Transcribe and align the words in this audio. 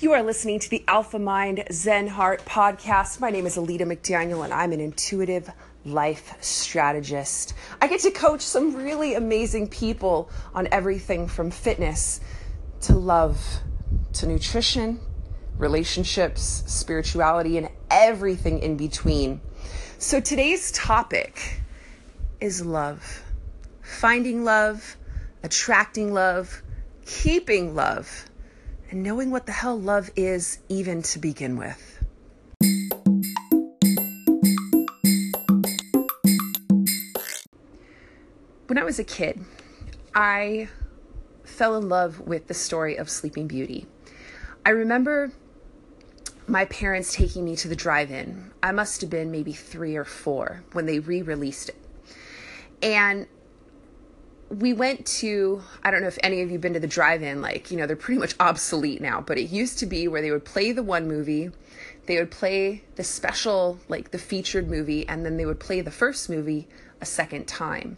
You 0.00 0.14
are 0.14 0.22
listening 0.22 0.58
to 0.60 0.70
the 0.70 0.82
Alpha 0.88 1.18
Mind 1.18 1.62
Zen 1.70 2.08
Heart 2.08 2.46
podcast. 2.46 3.20
My 3.20 3.28
name 3.28 3.44
is 3.44 3.58
Alita 3.58 3.82
McDaniel, 3.82 4.42
and 4.42 4.50
I'm 4.50 4.72
an 4.72 4.80
intuitive 4.80 5.50
life 5.84 6.32
strategist. 6.40 7.52
I 7.82 7.86
get 7.86 8.00
to 8.00 8.10
coach 8.10 8.40
some 8.40 8.74
really 8.76 9.12
amazing 9.12 9.68
people 9.68 10.30
on 10.54 10.68
everything 10.72 11.28
from 11.28 11.50
fitness 11.50 12.22
to 12.80 12.94
love 12.94 13.44
to 14.14 14.26
nutrition, 14.26 15.00
relationships, 15.58 16.62
spirituality, 16.66 17.58
and 17.58 17.68
everything 17.90 18.60
in 18.60 18.78
between. 18.78 19.42
So 19.98 20.18
today's 20.18 20.72
topic 20.72 21.60
is 22.40 22.64
love 22.64 23.22
finding 23.82 24.44
love, 24.44 24.96
attracting 25.42 26.14
love, 26.14 26.62
keeping 27.04 27.74
love 27.74 28.29
and 28.90 29.02
knowing 29.04 29.30
what 29.30 29.46
the 29.46 29.52
hell 29.52 29.78
love 29.78 30.10
is, 30.16 30.58
even 30.68 31.02
to 31.02 31.18
begin 31.18 31.56
with. 31.56 31.98
When 38.66 38.78
I 38.78 38.84
was 38.84 38.98
a 38.98 39.04
kid, 39.04 39.40
I 40.14 40.68
fell 41.44 41.76
in 41.76 41.88
love 41.88 42.20
with 42.20 42.48
the 42.48 42.54
story 42.54 42.96
of 42.96 43.08
Sleeping 43.08 43.46
Beauty. 43.46 43.86
I 44.64 44.70
remember 44.70 45.32
my 46.46 46.64
parents 46.64 47.14
taking 47.14 47.44
me 47.44 47.54
to 47.56 47.68
the 47.68 47.76
drive 47.76 48.10
in. 48.10 48.50
I 48.62 48.72
must 48.72 49.00
have 49.00 49.10
been 49.10 49.30
maybe 49.30 49.52
three 49.52 49.96
or 49.96 50.04
four 50.04 50.64
when 50.72 50.86
they 50.86 50.98
re 50.98 51.22
released 51.22 51.68
it. 51.68 51.76
And 52.82 53.26
we 54.50 54.72
went 54.72 55.06
to 55.06 55.62
i 55.84 55.90
don't 55.90 56.02
know 56.02 56.08
if 56.08 56.18
any 56.24 56.42
of 56.42 56.50
you 56.50 56.58
been 56.58 56.72
to 56.74 56.80
the 56.80 56.86
drive-in 56.86 57.40
like 57.40 57.70
you 57.70 57.76
know 57.76 57.86
they're 57.86 57.94
pretty 57.94 58.18
much 58.18 58.34
obsolete 58.40 59.00
now 59.00 59.20
but 59.20 59.38
it 59.38 59.48
used 59.48 59.78
to 59.78 59.86
be 59.86 60.08
where 60.08 60.20
they 60.20 60.32
would 60.32 60.44
play 60.44 60.72
the 60.72 60.82
one 60.82 61.06
movie 61.06 61.50
they 62.06 62.18
would 62.18 62.30
play 62.32 62.82
the 62.96 63.04
special 63.04 63.78
like 63.88 64.10
the 64.10 64.18
featured 64.18 64.68
movie 64.68 65.06
and 65.08 65.24
then 65.24 65.36
they 65.36 65.46
would 65.46 65.60
play 65.60 65.80
the 65.80 65.92
first 65.92 66.28
movie 66.28 66.66
a 67.00 67.06
second 67.06 67.46
time. 67.46 67.96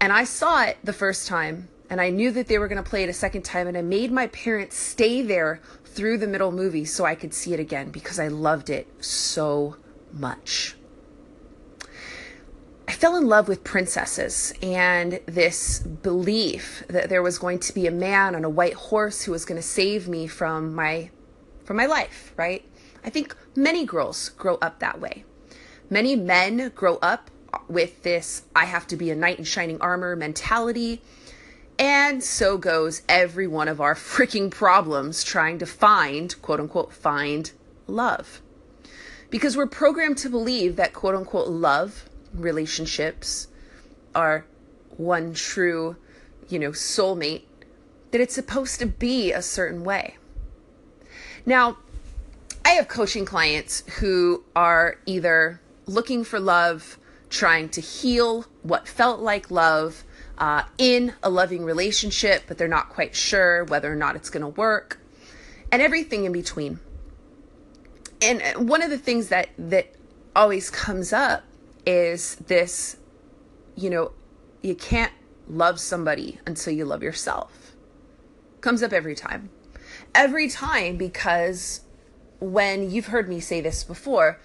And 0.00 0.12
i 0.12 0.22
saw 0.22 0.62
it 0.62 0.78
the 0.84 0.92
first 0.92 1.26
time 1.26 1.68
and 1.90 2.00
i 2.00 2.10
knew 2.10 2.30
that 2.30 2.46
they 2.46 2.58
were 2.58 2.68
going 2.68 2.82
to 2.82 2.88
play 2.88 3.02
it 3.02 3.08
a 3.08 3.12
second 3.12 3.42
time 3.42 3.66
and 3.66 3.76
i 3.76 3.82
made 3.82 4.12
my 4.12 4.28
parents 4.28 4.76
stay 4.76 5.22
there 5.22 5.60
through 5.84 6.18
the 6.18 6.28
middle 6.28 6.52
movie 6.52 6.84
so 6.84 7.04
i 7.04 7.16
could 7.16 7.34
see 7.34 7.52
it 7.52 7.58
again 7.58 7.90
because 7.90 8.20
i 8.20 8.28
loved 8.28 8.70
it 8.70 8.86
so 9.04 9.76
much 10.12 10.76
fell 12.98 13.14
in 13.14 13.28
love 13.28 13.46
with 13.46 13.62
princesses 13.62 14.52
and 14.60 15.20
this 15.26 15.78
belief 15.78 16.82
that 16.88 17.08
there 17.08 17.22
was 17.22 17.38
going 17.38 17.60
to 17.60 17.72
be 17.72 17.86
a 17.86 17.92
man 17.92 18.34
on 18.34 18.44
a 18.44 18.50
white 18.50 18.74
horse 18.74 19.22
who 19.22 19.30
was 19.30 19.44
going 19.44 19.54
to 19.54 19.62
save 19.62 20.08
me 20.08 20.26
from 20.26 20.74
my 20.74 21.08
from 21.64 21.76
my 21.76 21.86
life, 21.86 22.34
right? 22.36 22.68
I 23.04 23.10
think 23.10 23.36
many 23.54 23.86
girls 23.86 24.30
grow 24.30 24.56
up 24.56 24.80
that 24.80 25.00
way. 25.00 25.24
Many 25.88 26.16
men 26.16 26.72
grow 26.74 26.96
up 26.96 27.30
with 27.68 28.02
this 28.02 28.42
I 28.56 28.64
have 28.64 28.88
to 28.88 28.96
be 28.96 29.12
a 29.12 29.14
knight 29.14 29.38
in 29.38 29.44
shining 29.44 29.80
armor 29.80 30.16
mentality. 30.16 31.00
And 31.78 32.20
so 32.24 32.58
goes 32.58 33.02
every 33.08 33.46
one 33.46 33.68
of 33.68 33.80
our 33.80 33.94
freaking 34.14 34.50
problems 34.50 35.22
trying 35.22 35.60
to 35.60 35.66
find, 35.66 36.34
quote 36.42 36.58
unquote, 36.58 36.92
find 36.92 37.52
love. 37.86 38.42
Because 39.30 39.56
we're 39.56 39.68
programmed 39.68 40.18
to 40.18 40.28
believe 40.28 40.74
that, 40.74 40.92
quote 40.92 41.14
unquote, 41.14 41.46
love 41.46 42.08
relationships 42.34 43.48
are 44.14 44.44
one 44.96 45.34
true, 45.34 45.96
you 46.48 46.58
know, 46.58 46.70
soulmate, 46.70 47.42
that 48.10 48.20
it's 48.20 48.34
supposed 48.34 48.78
to 48.80 48.86
be 48.86 49.32
a 49.32 49.42
certain 49.42 49.84
way. 49.84 50.16
Now, 51.46 51.78
I 52.64 52.70
have 52.70 52.88
coaching 52.88 53.24
clients 53.24 53.82
who 53.98 54.44
are 54.54 54.98
either 55.06 55.60
looking 55.86 56.24
for 56.24 56.40
love, 56.40 56.98
trying 57.30 57.68
to 57.70 57.80
heal 57.80 58.44
what 58.62 58.88
felt 58.88 59.20
like 59.20 59.50
love 59.50 60.04
uh, 60.38 60.64
in 60.78 61.14
a 61.22 61.30
loving 61.30 61.64
relationship, 61.64 62.44
but 62.46 62.58
they're 62.58 62.68
not 62.68 62.88
quite 62.90 63.14
sure 63.14 63.64
whether 63.64 63.92
or 63.92 63.96
not 63.96 64.16
it's 64.16 64.30
going 64.30 64.42
to 64.42 64.48
work, 64.48 65.00
and 65.72 65.82
everything 65.82 66.24
in 66.24 66.32
between. 66.32 66.78
And 68.20 68.68
one 68.68 68.82
of 68.82 68.90
the 68.90 68.98
things 68.98 69.28
that 69.28 69.50
that 69.58 69.94
always 70.34 70.70
comes 70.70 71.12
up 71.12 71.44
is 71.86 72.36
this, 72.36 72.96
you 73.76 73.90
know, 73.90 74.12
you 74.62 74.74
can't 74.74 75.12
love 75.48 75.80
somebody 75.80 76.40
until 76.46 76.72
you 76.72 76.84
love 76.84 77.02
yourself. 77.02 77.74
Comes 78.60 78.82
up 78.82 78.92
every 78.92 79.14
time. 79.14 79.50
Every 80.14 80.48
time 80.48 80.96
because 80.96 81.82
when 82.40 82.90
you've 82.90 83.06
heard 83.06 83.28
me 83.28 83.40
say 83.40 83.60
this 83.60 83.84
before, 83.84 84.38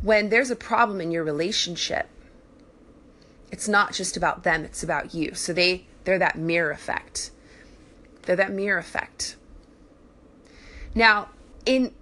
when 0.00 0.28
there's 0.28 0.50
a 0.50 0.56
problem 0.56 1.00
in 1.00 1.10
your 1.10 1.24
relationship, 1.24 2.08
it's 3.50 3.68
not 3.68 3.92
just 3.92 4.16
about 4.16 4.42
them, 4.42 4.64
it's 4.64 4.82
about 4.82 5.14
you. 5.14 5.34
So 5.34 5.52
they 5.52 5.86
they're 6.04 6.18
that 6.18 6.36
mirror 6.36 6.70
effect. 6.70 7.30
They're 8.22 8.36
that 8.36 8.52
mirror 8.52 8.78
effect. 8.78 9.36
Now, 10.94 11.28
in 11.64 11.92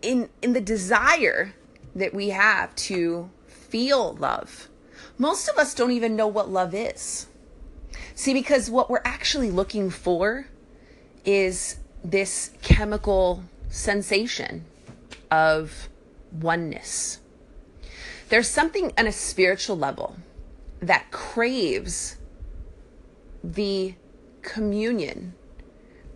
in 0.00 0.28
in 0.40 0.52
the 0.52 0.60
desire 0.60 1.54
that 1.94 2.14
we 2.14 2.30
have 2.30 2.74
to 2.74 3.30
feel 3.72 4.12
love. 4.16 4.68
Most 5.16 5.48
of 5.48 5.56
us 5.56 5.72
don't 5.72 5.92
even 5.92 6.14
know 6.14 6.26
what 6.26 6.50
love 6.50 6.74
is. 6.74 7.26
See, 8.14 8.34
because 8.34 8.68
what 8.68 8.90
we're 8.90 9.00
actually 9.02 9.50
looking 9.50 9.88
for 9.88 10.46
is 11.24 11.78
this 12.04 12.50
chemical 12.60 13.44
sensation 13.70 14.66
of 15.30 15.88
oneness. 16.30 17.20
There's 18.28 18.48
something 18.48 18.92
on 18.98 19.06
a 19.06 19.12
spiritual 19.12 19.78
level 19.78 20.16
that 20.80 21.10
craves 21.10 22.18
the 23.42 23.94
communion 24.42 25.32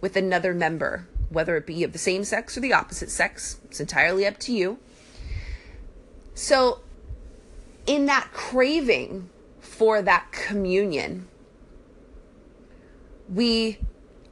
with 0.02 0.14
another 0.14 0.52
member, 0.52 1.08
whether 1.30 1.56
it 1.56 1.66
be 1.66 1.84
of 1.84 1.94
the 1.94 1.98
same 1.98 2.22
sex 2.22 2.54
or 2.58 2.60
the 2.60 2.74
opposite 2.74 3.10
sex. 3.10 3.60
It's 3.64 3.80
entirely 3.80 4.26
up 4.26 4.36
to 4.40 4.52
you. 4.52 4.78
So 6.34 6.80
in 7.86 8.06
that 8.06 8.30
craving 8.32 9.30
for 9.60 10.02
that 10.02 10.32
communion, 10.32 11.28
we 13.28 13.78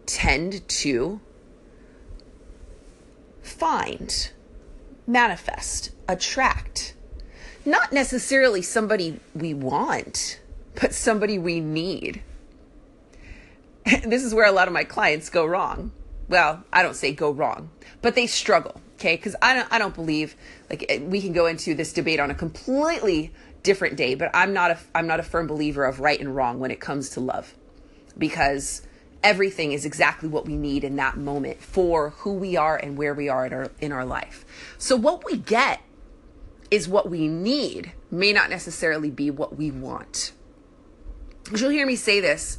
tend 0.06 0.66
to 0.68 1.20
find, 3.42 4.30
manifest, 5.06 5.90
attract. 6.08 6.94
Not 7.64 7.92
necessarily 7.92 8.62
somebody 8.62 9.20
we 9.34 9.54
want, 9.54 10.40
but 10.80 10.92
somebody 10.92 11.38
we 11.38 11.60
need. 11.60 12.22
this 14.04 14.22
is 14.22 14.34
where 14.34 14.46
a 14.46 14.52
lot 14.52 14.68
of 14.68 14.74
my 14.74 14.84
clients 14.84 15.30
go 15.30 15.46
wrong. 15.46 15.92
Well, 16.28 16.64
I 16.72 16.82
don't 16.82 16.96
say 16.96 17.12
go 17.12 17.30
wrong, 17.30 17.70
but 18.02 18.14
they 18.14 18.26
struggle 18.26 18.80
okay 19.04 19.16
because 19.16 19.36
i 19.42 19.52
don't 19.54 19.70
i 19.70 19.78
don't 19.78 19.94
believe 19.94 20.34
like 20.70 21.02
we 21.02 21.20
can 21.20 21.32
go 21.32 21.46
into 21.46 21.74
this 21.74 21.92
debate 21.92 22.18
on 22.18 22.30
a 22.30 22.34
completely 22.34 23.32
different 23.62 23.96
day 23.96 24.14
but 24.14 24.30
i'm 24.32 24.52
not 24.52 24.70
a 24.70 24.78
i'm 24.94 25.06
not 25.06 25.20
a 25.20 25.22
firm 25.22 25.46
believer 25.46 25.84
of 25.84 26.00
right 26.00 26.20
and 26.20 26.34
wrong 26.34 26.58
when 26.58 26.70
it 26.70 26.80
comes 26.80 27.10
to 27.10 27.20
love. 27.20 27.54
Because 28.16 28.82
everything 29.24 29.72
is 29.72 29.84
exactly 29.84 30.28
what 30.28 30.46
we 30.46 30.56
need 30.56 30.84
in 30.84 30.96
that 30.96 31.16
moment 31.16 31.60
for 31.60 32.10
who 32.10 32.34
we 32.34 32.56
are 32.56 32.76
and 32.76 32.96
where 32.96 33.14
we 33.14 33.28
are 33.28 33.46
in 33.46 33.52
our 33.52 33.70
in 33.80 33.90
our 33.90 34.04
life. 34.04 34.44
So 34.78 34.94
what 34.94 35.24
we 35.24 35.38
get 35.38 35.82
is 36.70 36.88
what 36.88 37.10
we 37.10 37.26
need 37.26 37.92
may 38.10 38.32
not 38.32 38.50
necessarily 38.50 39.10
be 39.10 39.30
what 39.30 39.56
we 39.56 39.70
want. 39.70 40.32
You'll 41.54 41.70
hear 41.70 41.86
me 41.86 41.96
say 41.96 42.20
this 42.20 42.58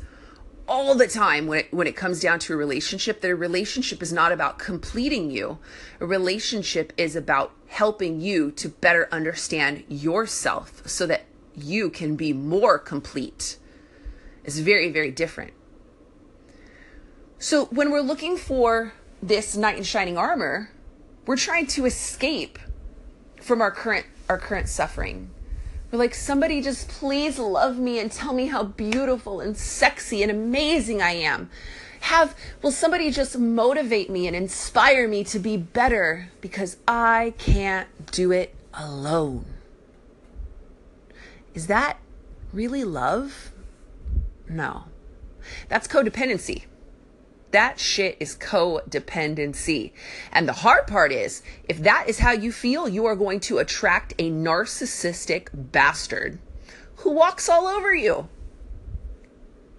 all 0.68 0.96
the 0.96 1.08
time 1.08 1.48
when 1.48 1.60
it, 1.60 1.74
when 1.74 1.88
it 1.88 1.96
comes 1.96 2.20
down 2.20 2.40
to 2.40 2.54
a 2.54 2.56
relationship 2.56 3.22
that 3.22 3.30
a 3.30 3.36
relationship 3.36 4.02
is 4.02 4.12
not 4.12 4.32
about 4.32 4.58
completing 4.58 5.30
you. 5.32 5.60
A 6.00 6.06
relationship 6.06 6.94
is 6.98 7.16
about 7.16 7.52
helping 7.68 8.22
you 8.22 8.52
to 8.52 8.70
better 8.70 9.08
understand 9.12 9.84
yourself 9.88 10.82
so 10.88 11.06
that 11.06 11.26
you 11.56 11.90
can 11.90 12.16
be 12.16 12.34
more 12.34 12.78
complete. 12.80 13.58
It's 14.44 14.60
very, 14.60 14.90
very 14.92 15.12
different. 15.12 15.54
So 17.40 17.66
when 17.66 17.92
we're 17.92 18.02
looking 18.02 18.38
for 18.38 18.94
this 19.22 19.56
knight 19.56 19.78
in 19.78 19.84
shining 19.84 20.18
armor, 20.18 20.72
we're 21.26 21.38
trying 21.38 21.68
to 21.68 21.86
escape 21.86 22.60
from 23.42 23.62
our 23.62 23.72
current 23.72 24.06
our 24.28 24.40
current 24.40 24.68
suffering 24.68 25.30
we're 25.96 26.04
like, 26.04 26.14
somebody 26.14 26.62
just 26.62 26.90
please 26.90 27.40
love 27.40 27.78
me 27.78 28.00
and 28.00 28.12
tell 28.12 28.34
me 28.34 28.48
how 28.48 28.64
beautiful 28.64 29.40
and 29.40 29.58
sexy 29.58 30.22
and 30.22 30.30
amazing 30.30 31.02
I 31.02 31.12
am. 31.12 31.50
Have, 32.02 32.36
will 32.62 32.72
somebody 32.72 33.12
just 33.12 33.38
motivate 33.38 34.10
me 34.10 34.28
and 34.28 34.36
inspire 34.36 35.08
me 35.08 35.24
to 35.24 35.40
be 35.40 35.56
better 35.56 36.30
because 36.42 36.78
I 36.86 37.34
can't 37.38 38.12
do 38.12 38.32
it 38.32 38.54
alone? 38.74 39.46
Is 41.54 41.68
that 41.68 41.98
really 42.52 42.84
love? 42.84 43.52
No. 44.50 44.86
That's 45.70 45.88
codependency. 45.88 46.66
That 47.56 47.80
shit 47.80 48.18
is 48.20 48.36
codependency. 48.36 49.94
And 50.34 50.46
the 50.46 50.52
hard 50.52 50.88
part 50.88 51.14
is, 51.14 51.42
if 51.70 51.80
that 51.84 52.10
is 52.10 52.20
how 52.20 52.34
you 52.34 52.52
feel, 52.52 52.90
you 52.90 53.06
are 53.06 53.16
going 53.16 53.40
to 53.42 53.60
attract 53.60 54.14
a 54.20 54.30
narcissistic 54.30 55.48
bastard 55.54 56.38
who 56.98 57.12
walks 57.12 57.48
all 57.48 57.66
over 57.66 57.96
you. 57.96 58.28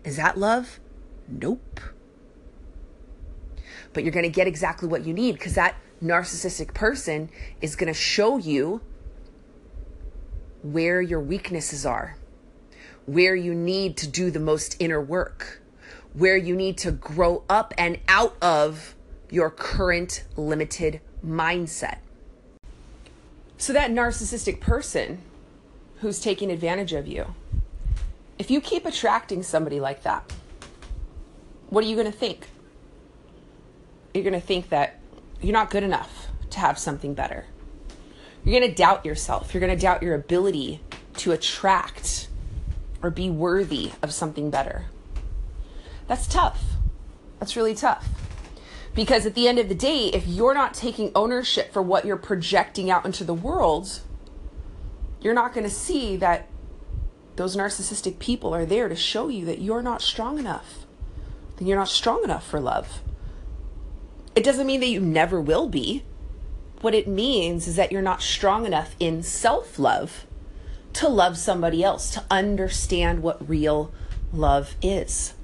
Is 0.05 0.17
that 0.17 0.38
love? 0.38 0.81
Nope. 1.28 1.81
But 3.93 4.05
you're 4.05 4.12
going 4.12 4.22
to 4.22 4.31
get 4.31 4.46
exactly 4.46 4.88
what 4.88 5.05
you 5.05 5.12
need 5.12 5.32
because 5.32 5.55
that 5.56 5.76
narcissistic 6.02 6.72
person 6.72 7.29
is 7.61 7.76
going 7.76 7.93
to 7.93 7.99
show 7.99 8.38
you 8.38 8.81
where 10.62 11.02
your 11.02 11.20
weaknesses 11.20 11.84
are, 11.84 12.17
where 13.05 13.37
you 13.37 13.55
need 13.55 13.99
to 13.99 14.08
do 14.08 14.31
the 14.31 14.40
most 14.40 14.76
inner 14.81 15.00
work, 15.00 15.61
where 16.17 16.37
you 16.37 16.57
need 16.57 16.79
to 16.79 16.91
grow 16.91 17.45
up 17.49 17.75
and 17.77 17.99
out 18.09 18.35
of 18.41 18.95
your 19.31 19.51
current 19.51 20.25
limited 20.37 21.01
mindset. 21.25 21.99
So, 23.59 23.73
that 23.75 23.91
narcissistic 23.91 24.61
person 24.61 25.21
who's 26.01 26.19
taking 26.19 26.51
advantage 26.51 26.93
of 26.95 27.07
you, 27.07 27.35
if 28.39 28.51
you 28.51 28.61
keep 28.61 28.87
attracting 28.87 29.43
somebody 29.43 29.79
like 29.79 30.03
that, 30.05 30.33
what 31.69 31.85
are 31.85 31.87
you 31.87 31.97
going 31.97 32.11
to 32.11 32.17
think? 32.17 32.49
You're 34.15 34.25
going 34.25 34.35
to 34.35 34.41
think 34.41 34.71
that 34.71 34.99
you're 35.43 35.53
not 35.53 35.71
good 35.71 35.83
enough 35.83 36.29
to 36.51 36.59
have 36.59 36.79
something 36.79 37.13
better. 37.13 37.45
You're 38.45 38.59
going 38.59 38.71
to 38.71 38.77
doubt 38.77 39.05
yourself. 39.05 39.53
You're 39.53 39.61
going 39.61 39.77
to 39.77 39.81
doubt 39.81 40.03
your 40.03 40.15
ability 40.15 40.81
to 41.17 41.33
attract 41.33 42.29
or 43.03 43.11
be 43.11 43.29
worthy 43.29 43.93
of 44.03 44.15
something 44.15 44.51
better. 44.51 44.87
That's 46.06 46.26
tough. 46.26 46.62
That's 47.38 47.56
really 47.56 47.75
tough. 47.75 48.08
Because 48.94 49.26
at 49.26 49.35
the 49.35 49.47
end 49.47 49.58
of 49.58 49.69
the 49.69 49.75
day, 49.75 50.06
if 50.06 50.26
you're 50.26 50.55
not 50.55 50.73
taking 50.73 51.12
ownership 51.14 51.73
for 51.73 51.82
what 51.82 52.05
you're 52.05 52.17
projecting 52.17 52.91
out 52.91 53.05
into 53.05 53.25
the 53.25 53.35
world, 53.35 54.00
you're 55.20 55.35
not 55.35 55.53
going 55.53 55.64
to 55.64 55.70
see 55.70 56.17
that 56.17 56.49
those 57.37 57.56
narcissistic 57.56 58.19
people 58.19 58.55
are 58.55 58.64
there 58.64 58.88
to 58.88 58.97
show 58.97 59.29
you 59.29 59.44
that 59.44 59.61
you're 59.61 59.82
not 59.82 60.00
strong 60.00 60.38
enough. 60.38 60.87
That 61.56 61.64
you're 61.64 61.79
not 61.79 61.88
strong 61.88 62.25
enough 62.25 62.47
for 62.47 62.61
love. 62.61 63.00
It 64.35 64.44
doesn't 64.44 64.67
mean 64.67 64.81
that 64.81 64.87
you 64.87 65.00
never 65.00 65.41
will 65.41 65.69
be. 65.69 66.05
What 66.81 66.94
it 66.94 67.08
means 67.08 67.67
is 67.67 67.76
that 67.76 67.93
you're 67.93 68.03
not 68.03 68.23
strong 68.23 68.67
enough 68.67 68.94
in 69.00 69.23
self 69.23 69.79
love 69.79 70.26
to 70.94 71.08
love 71.08 71.37
somebody 71.37 71.85
else, 71.85 72.11
to 72.11 72.25
understand 72.31 73.23
what 73.23 73.47
real 73.47 73.93
love 74.32 74.76
is. 74.81 75.35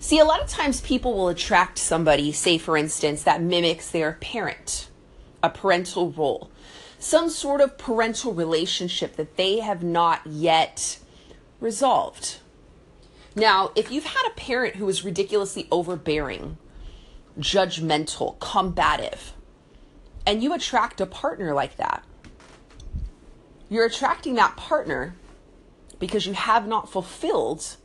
See, 0.00 0.18
a 0.18 0.24
lot 0.24 0.40
of 0.40 0.48
times 0.48 0.80
people 0.80 1.14
will 1.14 1.28
attract 1.28 1.78
somebody, 1.78 2.30
say 2.32 2.56
for 2.56 2.76
instance, 2.76 3.24
that 3.24 3.42
mimics 3.42 3.90
their 3.90 4.12
parent, 4.20 4.88
a 5.42 5.50
parental 5.50 6.12
role, 6.12 6.50
some 6.98 7.28
sort 7.28 7.60
of 7.60 7.78
parental 7.78 8.32
relationship 8.32 9.16
that 9.16 9.36
they 9.36 9.58
have 9.58 9.82
not 9.82 10.20
yet 10.24 10.98
resolved. 11.60 12.38
Now, 13.34 13.72
if 13.74 13.90
you've 13.90 14.04
had 14.04 14.26
a 14.28 14.34
parent 14.34 14.76
who 14.76 14.88
is 14.88 15.04
ridiculously 15.04 15.66
overbearing, 15.70 16.58
judgmental, 17.38 18.38
combative, 18.38 19.32
and 20.26 20.42
you 20.42 20.52
attract 20.54 21.00
a 21.00 21.06
partner 21.06 21.54
like 21.54 21.76
that, 21.76 22.04
you're 23.68 23.84
attracting 23.84 24.34
that 24.36 24.56
partner 24.56 25.14
because 25.98 26.26
you 26.26 26.32
have 26.32 26.66
not 26.66 26.90
fulfilled 26.90 27.76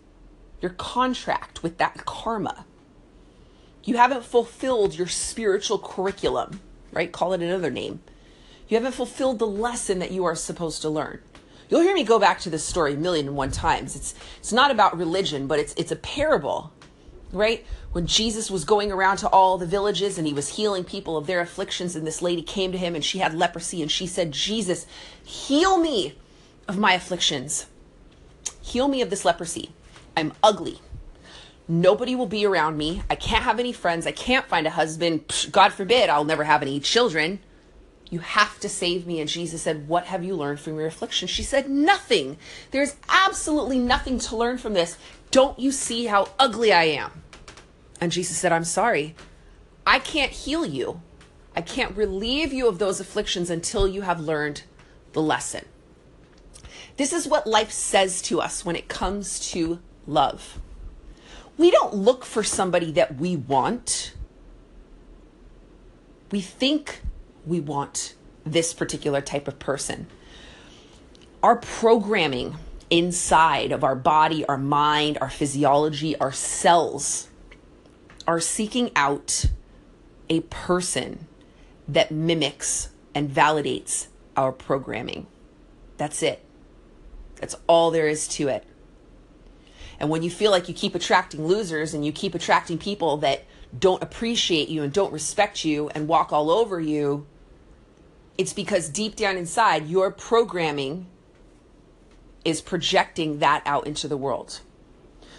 your 0.63 0.71
contract 0.71 1.62
with 1.62 1.77
that 1.77 2.06
karma. 2.06 2.65
You 3.83 3.98
haven't 3.98 4.24
fulfilled 4.24 4.95
your 4.95 5.07
spiritual 5.07 5.77
curriculum, 5.77 6.62
right? 6.92 7.12
Call 7.12 7.33
it 7.33 7.42
another 7.42 7.69
name. 7.69 8.00
You 8.68 8.77
haven't 8.77 8.94
fulfilled 8.94 9.38
the 9.38 9.45
lesson 9.45 10.00
that 10.00 10.12
you 10.12 10.25
are 10.25 10.36
supposed 10.36 10.81
to 10.81 10.89
learn. 10.89 11.19
You'll 11.69 11.81
hear 11.81 11.94
me 11.94 12.04
go 12.04 12.18
back 12.18 12.39
to 12.39 12.50
this 12.50 12.63
story 12.63 12.94
a 12.94 12.98
million 12.98 13.27
and 13.27 13.36
one 13.36 13.51
times. 13.51 13.95
It's 13.95 14.15
it's 14.39 14.54
not 14.54 14.71
about 14.71 14.98
religion, 14.98 15.45
but 15.45 15.60
it's 15.60 15.74
it's 15.75 15.92
a 15.92 15.98
parable 15.98 16.71
right? 17.33 17.66
When 17.92 18.07
Jesus 18.07 18.50
was 18.50 18.63
going 18.63 18.92
around 18.92 19.18
to 19.18 19.30
all 19.30 19.57
the 19.57 19.66
villages 19.66 20.18
and 20.18 20.25
he 20.25 20.33
was 20.33 20.56
healing 20.56 20.83
people 20.83 21.18
of 21.18 21.27
their 21.27 21.42
afflictions, 21.42 21.95
and 21.95 22.07
this 22.07 22.21
lady 22.21 22.42
came 22.42 22.71
to 22.71 22.77
him 22.77 22.95
and 22.95 23.04
she 23.04 23.19
had 23.19 23.33
leprosy, 23.33 23.81
and 23.81 23.92
she 23.92 24.07
said, 24.07 24.31
Jesus, 24.31 24.86
heal 25.24 25.77
me 25.77 26.16
of 26.68 26.77
my 26.77 26.94
afflictions. 26.94 27.66
Heal 28.62 28.88
me 28.88 29.01
of 29.01 29.09
this 29.09 29.25
leprosy. 29.25 29.71
I'm 30.15 30.33
ugly. 30.42 30.80
Nobody 31.68 32.15
will 32.15 32.27
be 32.27 32.45
around 32.45 32.77
me. 32.77 33.04
I 33.10 33.15
can't 33.15 33.44
have 33.44 33.60
any 33.60 33.71
friends. 33.71 34.06
I 34.06 34.12
can't 34.12 34.45
find 34.45 34.68
a 34.68 34.71
husband. 34.71 35.48
God 35.51 35.71
forbid, 35.71 36.10
I'll 36.10 36.25
never 36.25 36.44
have 36.44 36.62
any 36.62 36.80
children. 36.80 37.39
You 38.10 38.19
have 38.19 38.60
to 38.60 38.69
save 38.69 39.07
me. 39.07 39.19
And 39.19 39.30
Jesus 39.30 39.62
said, 39.62 39.88
What 39.88 40.06
have 40.06 40.24
you 40.24 40.36
learned 40.36 40.60
from 40.60 40.77
your 40.77 40.88
affliction? 40.88 41.27
She 41.27 41.42
said, 41.42 41.69
Nothing. 41.69 42.38
There's 42.71 42.95
absolutely 43.07 43.80
nothing 43.80 44.19
to 44.19 44.36
learn 44.36 44.57
from 44.57 44.74
this. 44.74 44.98
Don't 45.31 45.57
you 45.57 45.71
see 45.71 46.06
how 46.06 46.30
ugly 46.38 46.74
I 46.74 46.83
am? 46.83 47.24
And 48.00 48.12
Jesus 48.12 48.38
said, 48.38 48.51
I'm 48.51 48.66
sorry. 48.66 49.16
I 49.88 50.00
can't 50.00 50.31
heal 50.31 50.66
you. 50.66 51.01
I 51.56 51.62
can't 51.62 51.95
relieve 51.95 52.51
you 52.51 52.68
of 52.68 52.80
those 52.80 53.00
afflictions 53.00 53.50
until 53.50 53.88
you 53.88 54.01
have 54.01 54.19
learned 54.19 54.63
the 55.13 55.21
lesson. 55.21 55.66
This 56.98 57.13
is 57.13 57.27
what 57.27 57.48
life 57.48 57.71
says 57.71 58.21
to 58.24 58.42
us 58.42 58.66
when 58.66 58.75
it 58.75 58.88
comes 58.88 59.39
to 59.51 59.80
love. 60.07 60.59
We 61.57 61.71
don't 61.71 61.94
look 61.94 62.25
for 62.25 62.44
somebody 62.44 62.91
that 62.94 63.17
we 63.17 63.35
want. 63.35 64.13
We 66.31 66.41
think 66.41 67.01
we 67.45 67.59
want 67.59 68.15
this 68.44 68.73
particular 68.73 69.21
type 69.21 69.47
of 69.47 69.59
person. 69.59 70.07
Our 71.41 71.57
programming 71.57 72.55
inside 72.89 73.71
of 73.71 73.83
our 73.83 73.95
body, 73.95 74.45
our 74.45 74.57
mind, 74.57 75.17
our 75.21 75.29
physiology, 75.29 76.15
our 76.17 76.31
cells 76.31 77.29
are 78.27 78.39
seeking 78.39 78.91
out 78.95 79.45
a 80.29 80.41
person 80.41 81.27
that 81.88 82.11
mimics 82.11 82.89
and 83.13 83.29
validates 83.29 84.07
our 84.38 84.51
programming. 84.51 85.27
That's 85.97 86.23
it. 86.23 86.44
That's 87.35 87.56
all 87.67 87.91
there 87.91 88.07
is 88.07 88.27
to 88.29 88.47
it. 88.47 88.65
And 90.03 90.09
when 90.09 90.21
you 90.21 90.29
feel 90.29 90.51
like 90.51 90.67
you 90.67 90.73
keep 90.73 90.95
attracting 90.95 91.47
losers 91.47 91.94
and 91.94 92.05
you 92.05 92.11
keep 92.11 92.35
attracting 92.35 92.77
people 92.77 93.15
that 93.19 93.45
don't 93.79 94.04
appreciate 94.04 94.68
you 94.68 94.83
and 94.83 94.92
don't 94.92 95.13
respect 95.13 95.63
you 95.63 95.87
and 95.95 96.09
walk 96.09 96.33
all 96.33 96.51
over 96.51 96.78
you, 96.78 97.25
it's 98.37 98.51
because 98.51 98.89
deep 98.89 99.16
down 99.16 99.37
inside, 99.37 99.87
your 99.87 100.11
programming 100.11 101.07
is 102.44 102.59
projecting 102.59 103.39
that 103.39 103.63
out 103.66 103.87
into 103.87 104.09
the 104.09 104.18
world. 104.18 104.59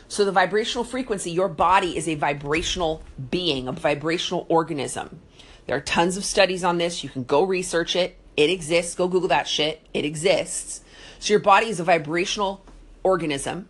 So, 0.09 0.25
the 0.25 0.33
vibrational 0.33 0.85
frequency, 0.85 1.31
your 1.31 1.49
body 1.51 1.95
is 1.95 2.09
a 2.09 2.15
vibrational 2.15 3.03
being, 3.31 3.69
a 3.69 3.73
vibrational 3.73 4.47
organism. 4.49 5.21
There 5.67 5.77
are 5.77 5.83
tons 5.83 6.17
of 6.17 6.25
studies 6.25 6.65
on 6.65 6.79
this. 6.79 7.05
You 7.05 7.11
can 7.11 7.25
go 7.25 7.43
research 7.43 7.97
it. 7.97 8.17
It 8.35 8.49
exists. 8.49 8.95
Go 8.95 9.09
Google 9.09 9.29
that 9.29 9.47
shit. 9.47 9.87
It 9.93 10.07
exists. 10.07 10.81
So, 11.19 11.35
your 11.35 11.41
body 11.41 11.67
is 11.67 11.81
a 11.81 11.85
vibrational 11.85 12.65
organism. 13.03 13.69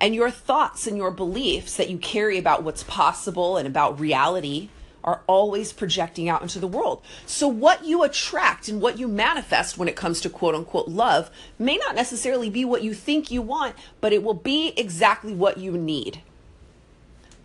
And 0.00 0.14
your 0.14 0.30
thoughts 0.30 0.86
and 0.86 0.96
your 0.96 1.10
beliefs 1.10 1.76
that 1.76 1.90
you 1.90 1.98
carry 1.98 2.38
about 2.38 2.62
what's 2.62 2.84
possible 2.84 3.56
and 3.56 3.66
about 3.66 3.98
reality 3.98 4.68
are 5.04 5.22
always 5.26 5.72
projecting 5.72 6.28
out 6.28 6.42
into 6.42 6.58
the 6.58 6.66
world. 6.66 7.02
So, 7.26 7.48
what 7.48 7.84
you 7.84 8.02
attract 8.02 8.68
and 8.68 8.80
what 8.80 8.98
you 8.98 9.08
manifest 9.08 9.78
when 9.78 9.88
it 9.88 9.96
comes 9.96 10.20
to 10.20 10.30
quote 10.30 10.54
unquote 10.54 10.88
love 10.88 11.30
may 11.58 11.76
not 11.76 11.94
necessarily 11.94 12.50
be 12.50 12.64
what 12.64 12.82
you 12.82 12.94
think 12.94 13.30
you 13.30 13.42
want, 13.42 13.74
but 14.00 14.12
it 14.12 14.22
will 14.22 14.34
be 14.34 14.72
exactly 14.76 15.32
what 15.32 15.58
you 15.58 15.72
need. 15.72 16.22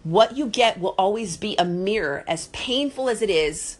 What 0.04 0.36
you 0.36 0.48
get 0.48 0.80
will 0.80 0.96
always 0.98 1.38
be 1.38 1.56
a 1.58 1.64
mirror, 1.64 2.26
as 2.28 2.48
painful 2.48 3.08
as 3.08 3.22
it 3.22 3.30
is, 3.30 3.78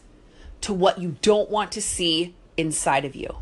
to 0.62 0.72
what 0.72 0.98
you 0.98 1.16
don't 1.20 1.50
want 1.50 1.70
to 1.72 1.82
see 1.82 2.34
inside 2.56 3.04
of 3.04 3.14
you. 3.14 3.36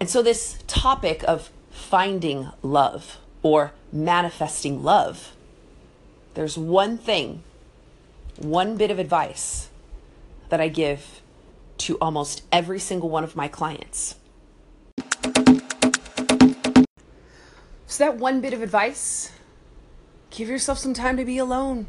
And 0.00 0.08
so, 0.08 0.22
this 0.22 0.58
topic 0.66 1.22
of 1.24 1.50
finding 1.76 2.50
love 2.62 3.18
or 3.42 3.72
manifesting 3.92 4.82
love, 4.82 5.32
there's 6.34 6.58
one 6.58 6.98
thing 6.98 7.42
one 8.38 8.76
bit 8.76 8.90
of 8.90 8.98
advice 8.98 9.70
that 10.48 10.60
I 10.60 10.68
give 10.68 11.22
to 11.78 11.96
almost 11.98 12.42
every 12.52 12.78
single 12.78 13.08
one 13.08 13.24
of 13.24 13.36
my 13.36 13.48
clients. 13.48 14.16
So, 17.86 18.04
that 18.04 18.16
one 18.16 18.40
bit 18.40 18.52
of 18.52 18.62
advice 18.62 19.32
give 20.30 20.48
yourself 20.48 20.78
some 20.78 20.92
time 20.92 21.16
to 21.16 21.24
be 21.24 21.38
alone. 21.38 21.86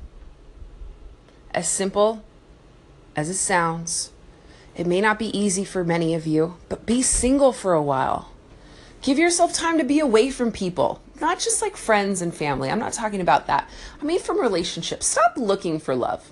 As 1.52 1.68
simple 1.68 2.24
as 3.16 3.30
it 3.30 3.36
sounds, 3.36 4.12
it 4.76 4.88
may 4.88 5.02
not 5.02 5.20
be 5.20 5.38
easy 5.38 5.66
for 5.66 5.84
many 5.84 6.14
of 6.14 6.28
you, 6.28 6.56
but 6.70 6.86
be 6.86 7.02
single 7.02 7.52
for 7.52 7.74
a 7.74 7.82
while. 7.82 8.30
Give 9.02 9.18
yourself 9.18 9.54
time 9.54 9.78
to 9.78 9.84
be 9.84 10.00
away 10.00 10.30
from 10.30 10.52
people. 10.52 11.02
not 11.20 11.40
just 11.40 11.64
like 11.64 11.76
friends 11.76 12.22
and 12.22 12.32
family. 12.34 12.70
I'm 12.70 12.78
not 12.80 12.94
talking 12.94 13.22
about 13.22 13.48
that. 13.48 13.68
I 14.00 14.06
mean 14.06 14.20
from 14.20 14.40
relationships. 14.40 15.08
Stop 15.08 15.34
looking 15.36 15.80
for 15.80 15.96
love. 15.96 16.30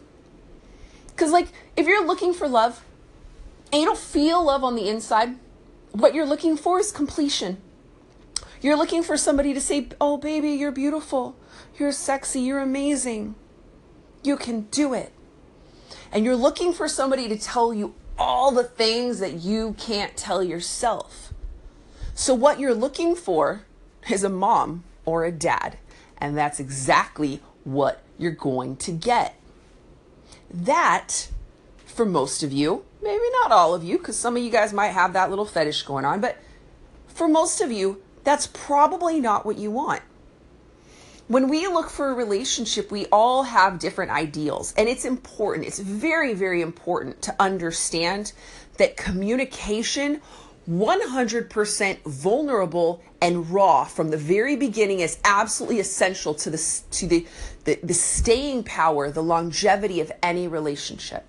Because, 1.08 1.32
like, 1.32 1.48
if 1.76 1.88
you're 1.88 2.06
looking 2.06 2.34
for 2.34 2.48
love 2.48 2.84
and 3.72 3.82
you 3.82 3.88
don't 3.88 3.98
feel 3.98 4.44
love 4.44 4.64
on 4.64 4.76
the 4.76 4.88
inside, 4.88 5.38
what 5.92 6.14
you're 6.14 6.26
looking 6.26 6.56
for 6.58 6.78
is 6.78 6.92
completion. 6.92 7.58
You're 8.62 8.78
looking 8.78 9.02
for 9.02 9.18
somebody 9.18 9.54
to 9.54 9.62
say, 9.62 9.88
Oh, 10.00 10.18
baby, 10.18 10.52
you're 10.52 10.72
beautiful. 10.72 11.36
You're 11.80 11.92
sexy. 11.92 12.42
You're 12.42 12.60
amazing. 12.60 13.36
You 14.24 14.38
can 14.38 14.62
do 14.72 14.94
it. 14.94 15.14
And 16.12 16.26
you're 16.26 16.36
looking 16.36 16.74
for 16.74 16.88
somebody 16.88 17.28
to 17.30 17.38
tell 17.38 17.74
you 17.74 17.96
all 18.20 18.52
the 18.52 18.64
things 18.64 19.20
that 19.20 19.34
you 19.34 19.76
can't 19.78 20.16
tell 20.16 20.44
yourself. 20.44 21.25
So, 22.18 22.34
what 22.34 22.62
you're 22.62 22.74
looking 22.74 23.14
for 23.14 23.66
is 24.10 24.24
a 24.24 24.30
mom 24.30 24.86
or 25.04 25.26
a 25.26 25.32
dad. 25.34 25.78
And 26.18 26.38
that's 26.38 26.62
exactly 26.62 27.42
what 27.66 28.02
you're 28.18 28.32
going 28.32 28.78
to 28.78 28.92
get. 28.94 29.36
That, 30.50 31.28
for 31.86 32.06
most 32.06 32.42
of 32.42 32.54
you, 32.54 32.86
maybe 33.04 33.24
not 33.42 33.52
all 33.52 33.76
of 33.76 33.84
you, 33.84 33.98
because 33.98 34.16
some 34.16 34.38
of 34.38 34.44
you 34.44 34.50
guys 34.50 34.72
might 34.72 34.90
have 34.90 35.12
that 35.12 35.30
little 35.30 35.46
fetish 35.46 35.84
going 35.84 36.06
on, 36.06 36.22
but 36.22 36.38
for 37.08 37.28
most 37.28 37.60
of 37.60 37.70
you, 37.70 38.02
that's 38.24 38.48
probably 38.48 39.20
not 39.20 39.46
what 39.46 39.58
you 39.58 39.70
want. 39.70 40.02
When 41.28 41.50
we 41.50 41.68
look 41.68 41.90
for 41.90 42.12
a 42.12 42.14
relationship, 42.14 42.92
we 42.92 43.08
all 43.08 43.44
have 43.44 43.80
different 43.80 44.12
ideals, 44.12 44.74
and 44.78 44.88
it's 44.88 45.06
important. 45.06 45.68
It's 45.68 45.80
very, 45.80 46.34
very 46.34 46.62
important 46.62 47.22
to 47.24 47.36
understand 47.40 48.32
that 48.78 48.96
communication 48.96 50.22
100% 50.70 52.04
vulnerable 52.04 53.04
and 53.22 53.50
raw 53.52 53.84
from 53.84 54.10
the 54.10 54.18
very 54.18 54.56
beginning 54.56 55.00
is 55.00 55.20
absolutely 55.24 55.80
essential 55.80 56.34
to 56.34 56.50
the 56.50 56.82
to 56.92 57.08
the, 57.08 57.26
the, 57.66 57.80
the 57.84 57.94
staying 57.94 58.64
power, 58.64 59.12
the 59.12 59.22
longevity 59.24 60.00
of 60.00 60.12
any 60.24 60.48
relationship. 60.48 61.24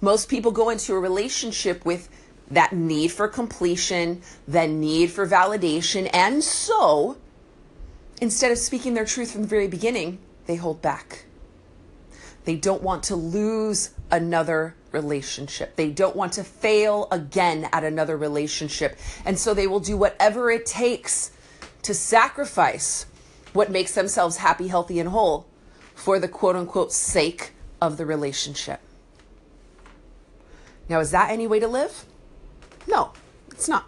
Most 0.00 0.28
people 0.28 0.50
go 0.50 0.68
into 0.68 0.92
a 0.94 0.98
relationship 0.98 1.84
with 1.84 2.10
that 2.50 2.74
need 2.74 3.08
for 3.08 3.26
completion, 3.26 4.20
that 4.46 4.68
need 4.68 5.10
for 5.10 5.26
validation, 5.26 6.10
and 6.12 6.44
so 6.44 7.16
instead 8.20 8.52
of 8.52 8.58
speaking 8.58 8.94
their 8.94 9.06
truth 9.06 9.32
from 9.32 9.42
the 9.42 9.48
very 9.48 9.66
beginning, 9.66 10.18
they 10.46 10.56
hold 10.56 10.82
back. 10.82 11.24
They 12.44 12.56
don't 12.56 12.82
want 12.82 13.04
to 13.04 13.16
lose 13.16 13.90
another 14.10 14.74
relationship. 14.92 15.76
They 15.76 15.90
don't 15.90 16.14
want 16.14 16.34
to 16.34 16.44
fail 16.44 17.08
again 17.10 17.68
at 17.72 17.84
another 17.84 18.16
relationship. 18.16 18.98
And 19.24 19.38
so 19.38 19.54
they 19.54 19.66
will 19.66 19.80
do 19.80 19.96
whatever 19.96 20.50
it 20.50 20.66
takes 20.66 21.32
to 21.82 21.94
sacrifice 21.94 23.06
what 23.52 23.70
makes 23.70 23.94
themselves 23.94 24.38
happy, 24.38 24.68
healthy, 24.68 24.98
and 25.00 25.08
whole 25.08 25.46
for 25.94 26.18
the 26.18 26.28
quote 26.28 26.56
unquote 26.56 26.92
sake 26.92 27.52
of 27.80 27.96
the 27.96 28.06
relationship. 28.06 28.80
Now, 30.88 31.00
is 31.00 31.12
that 31.12 31.30
any 31.30 31.46
way 31.46 31.60
to 31.60 31.68
live? 31.68 32.04
No, 32.86 33.12
it's 33.50 33.68
not. 33.68 33.86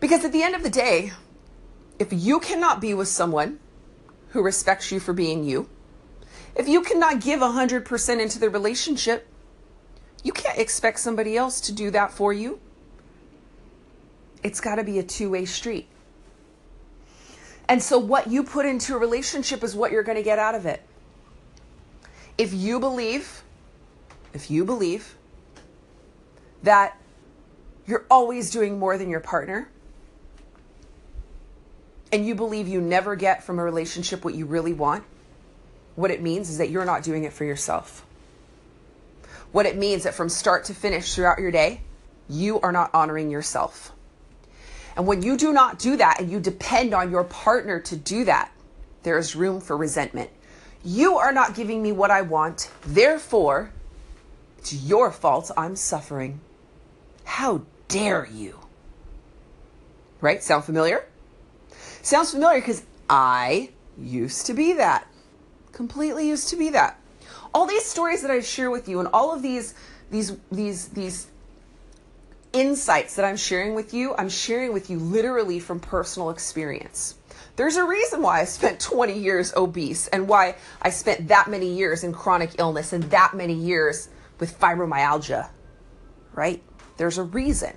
Because 0.00 0.24
at 0.24 0.32
the 0.32 0.42
end 0.42 0.54
of 0.54 0.62
the 0.62 0.70
day, 0.70 1.12
if 1.98 2.12
you 2.12 2.40
cannot 2.40 2.80
be 2.80 2.94
with 2.94 3.08
someone 3.08 3.58
who 4.30 4.42
respects 4.42 4.92
you 4.92 5.00
for 5.00 5.12
being 5.12 5.44
you, 5.44 5.68
if 6.58 6.68
you 6.68 6.82
cannot 6.82 7.20
give 7.20 7.40
100% 7.40 8.20
into 8.20 8.38
the 8.40 8.50
relationship, 8.50 9.28
you 10.24 10.32
can't 10.32 10.58
expect 10.58 10.98
somebody 10.98 11.36
else 11.36 11.60
to 11.62 11.72
do 11.72 11.90
that 11.92 12.12
for 12.12 12.32
you. 12.32 12.58
It's 14.42 14.60
got 14.60 14.74
to 14.74 14.84
be 14.84 14.98
a 14.98 15.04
two 15.04 15.30
way 15.30 15.44
street. 15.44 15.88
And 17.68 17.82
so, 17.82 17.98
what 17.98 18.26
you 18.26 18.42
put 18.42 18.66
into 18.66 18.94
a 18.94 18.98
relationship 18.98 19.62
is 19.62 19.76
what 19.76 19.92
you're 19.92 20.02
going 20.02 20.16
to 20.16 20.22
get 20.22 20.38
out 20.38 20.54
of 20.54 20.66
it. 20.66 20.82
If 22.36 22.52
you 22.52 22.80
believe, 22.80 23.42
if 24.32 24.50
you 24.50 24.64
believe 24.64 25.16
that 26.62 26.98
you're 27.86 28.06
always 28.10 28.50
doing 28.50 28.78
more 28.78 28.98
than 28.98 29.10
your 29.10 29.20
partner, 29.20 29.68
and 32.10 32.26
you 32.26 32.34
believe 32.34 32.66
you 32.66 32.80
never 32.80 33.16
get 33.16 33.44
from 33.44 33.58
a 33.58 33.64
relationship 33.64 34.24
what 34.24 34.34
you 34.34 34.46
really 34.46 34.72
want, 34.72 35.04
what 35.98 36.12
it 36.12 36.22
means 36.22 36.48
is 36.48 36.58
that 36.58 36.70
you're 36.70 36.84
not 36.84 37.02
doing 37.02 37.24
it 37.24 37.32
for 37.32 37.44
yourself. 37.44 38.06
What 39.50 39.66
it 39.66 39.76
means 39.76 40.04
that 40.04 40.14
from 40.14 40.28
start 40.28 40.62
to 40.66 40.74
finish 40.74 41.12
throughout 41.12 41.40
your 41.40 41.50
day, 41.50 41.80
you 42.28 42.60
are 42.60 42.70
not 42.70 42.94
honoring 42.94 43.32
yourself. 43.32 43.90
And 44.96 45.08
when 45.08 45.22
you 45.22 45.36
do 45.36 45.52
not 45.52 45.80
do 45.80 45.96
that 45.96 46.20
and 46.20 46.30
you 46.30 46.38
depend 46.38 46.94
on 46.94 47.10
your 47.10 47.24
partner 47.24 47.80
to 47.80 47.96
do 47.96 48.24
that, 48.26 48.52
there 49.02 49.18
is 49.18 49.34
room 49.34 49.60
for 49.60 49.76
resentment. 49.76 50.30
You 50.84 51.16
are 51.16 51.32
not 51.32 51.56
giving 51.56 51.82
me 51.82 51.90
what 51.90 52.12
I 52.12 52.22
want, 52.22 52.70
therefore, 52.86 53.72
it's 54.58 54.72
your 54.72 55.10
fault 55.10 55.50
I'm 55.56 55.74
suffering. 55.74 56.38
How 57.24 57.62
dare 57.88 58.28
you? 58.32 58.60
Right? 60.20 60.44
Sound 60.44 60.62
familiar? 60.62 61.06
Sounds 62.02 62.30
familiar 62.30 62.60
because 62.60 62.84
I 63.10 63.70
used 64.00 64.46
to 64.46 64.54
be 64.54 64.74
that 64.74 65.07
completely 65.78 66.26
used 66.26 66.48
to 66.48 66.56
be 66.56 66.70
that. 66.70 66.98
All 67.54 67.64
these 67.64 67.84
stories 67.84 68.22
that 68.22 68.32
I 68.32 68.40
share 68.40 68.68
with 68.68 68.88
you 68.88 68.98
and 68.98 69.08
all 69.12 69.32
of 69.32 69.42
these 69.42 69.74
these 70.10 70.36
these 70.50 70.88
these 70.88 71.28
insights 72.52 73.14
that 73.14 73.24
I'm 73.24 73.36
sharing 73.36 73.76
with 73.76 73.94
you, 73.94 74.12
I'm 74.18 74.28
sharing 74.28 74.72
with 74.72 74.90
you 74.90 74.98
literally 74.98 75.60
from 75.60 75.78
personal 75.78 76.30
experience. 76.30 77.14
There's 77.54 77.76
a 77.76 77.84
reason 77.84 78.22
why 78.22 78.40
I 78.40 78.44
spent 78.44 78.80
20 78.94 79.16
years 79.16 79.54
obese 79.54 80.08
and 80.08 80.26
why 80.26 80.56
I 80.82 80.90
spent 80.90 81.28
that 81.28 81.46
many 81.46 81.72
years 81.72 82.02
in 82.02 82.12
chronic 82.12 82.58
illness 82.58 82.92
and 82.92 83.04
that 83.10 83.34
many 83.34 83.54
years 83.54 84.08
with 84.40 84.58
fibromyalgia. 84.58 85.48
Right? 86.34 86.60
There's 86.96 87.18
a 87.18 87.22
reason. 87.22 87.76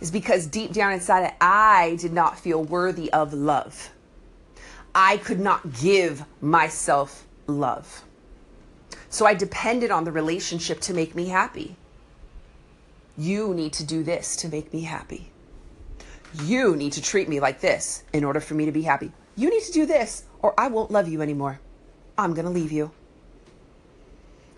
Is 0.00 0.12
because 0.12 0.46
deep 0.46 0.72
down 0.72 0.92
inside 0.92 1.24
it, 1.24 1.34
I 1.40 1.96
did 1.98 2.12
not 2.12 2.38
feel 2.38 2.62
worthy 2.62 3.12
of 3.12 3.32
love. 3.32 3.90
I 4.94 5.18
could 5.18 5.40
not 5.40 5.72
give 5.72 6.24
myself 6.40 7.26
love. 7.46 8.04
So 9.08 9.26
I 9.26 9.34
depended 9.34 9.90
on 9.90 10.04
the 10.04 10.12
relationship 10.12 10.80
to 10.82 10.94
make 10.94 11.14
me 11.14 11.26
happy. 11.26 11.76
You 13.16 13.54
need 13.54 13.72
to 13.74 13.84
do 13.84 14.02
this 14.02 14.36
to 14.36 14.48
make 14.48 14.72
me 14.72 14.82
happy. 14.82 15.30
You 16.42 16.76
need 16.76 16.92
to 16.92 17.02
treat 17.02 17.28
me 17.28 17.40
like 17.40 17.60
this 17.60 18.04
in 18.12 18.24
order 18.24 18.40
for 18.40 18.54
me 18.54 18.66
to 18.66 18.72
be 18.72 18.82
happy. 18.82 19.12
You 19.36 19.50
need 19.50 19.62
to 19.64 19.72
do 19.72 19.86
this 19.86 20.24
or 20.42 20.54
I 20.58 20.68
won't 20.68 20.90
love 20.90 21.08
you 21.08 21.22
anymore. 21.22 21.60
I'm 22.16 22.34
going 22.34 22.44
to 22.44 22.50
leave 22.50 22.72
you. 22.72 22.92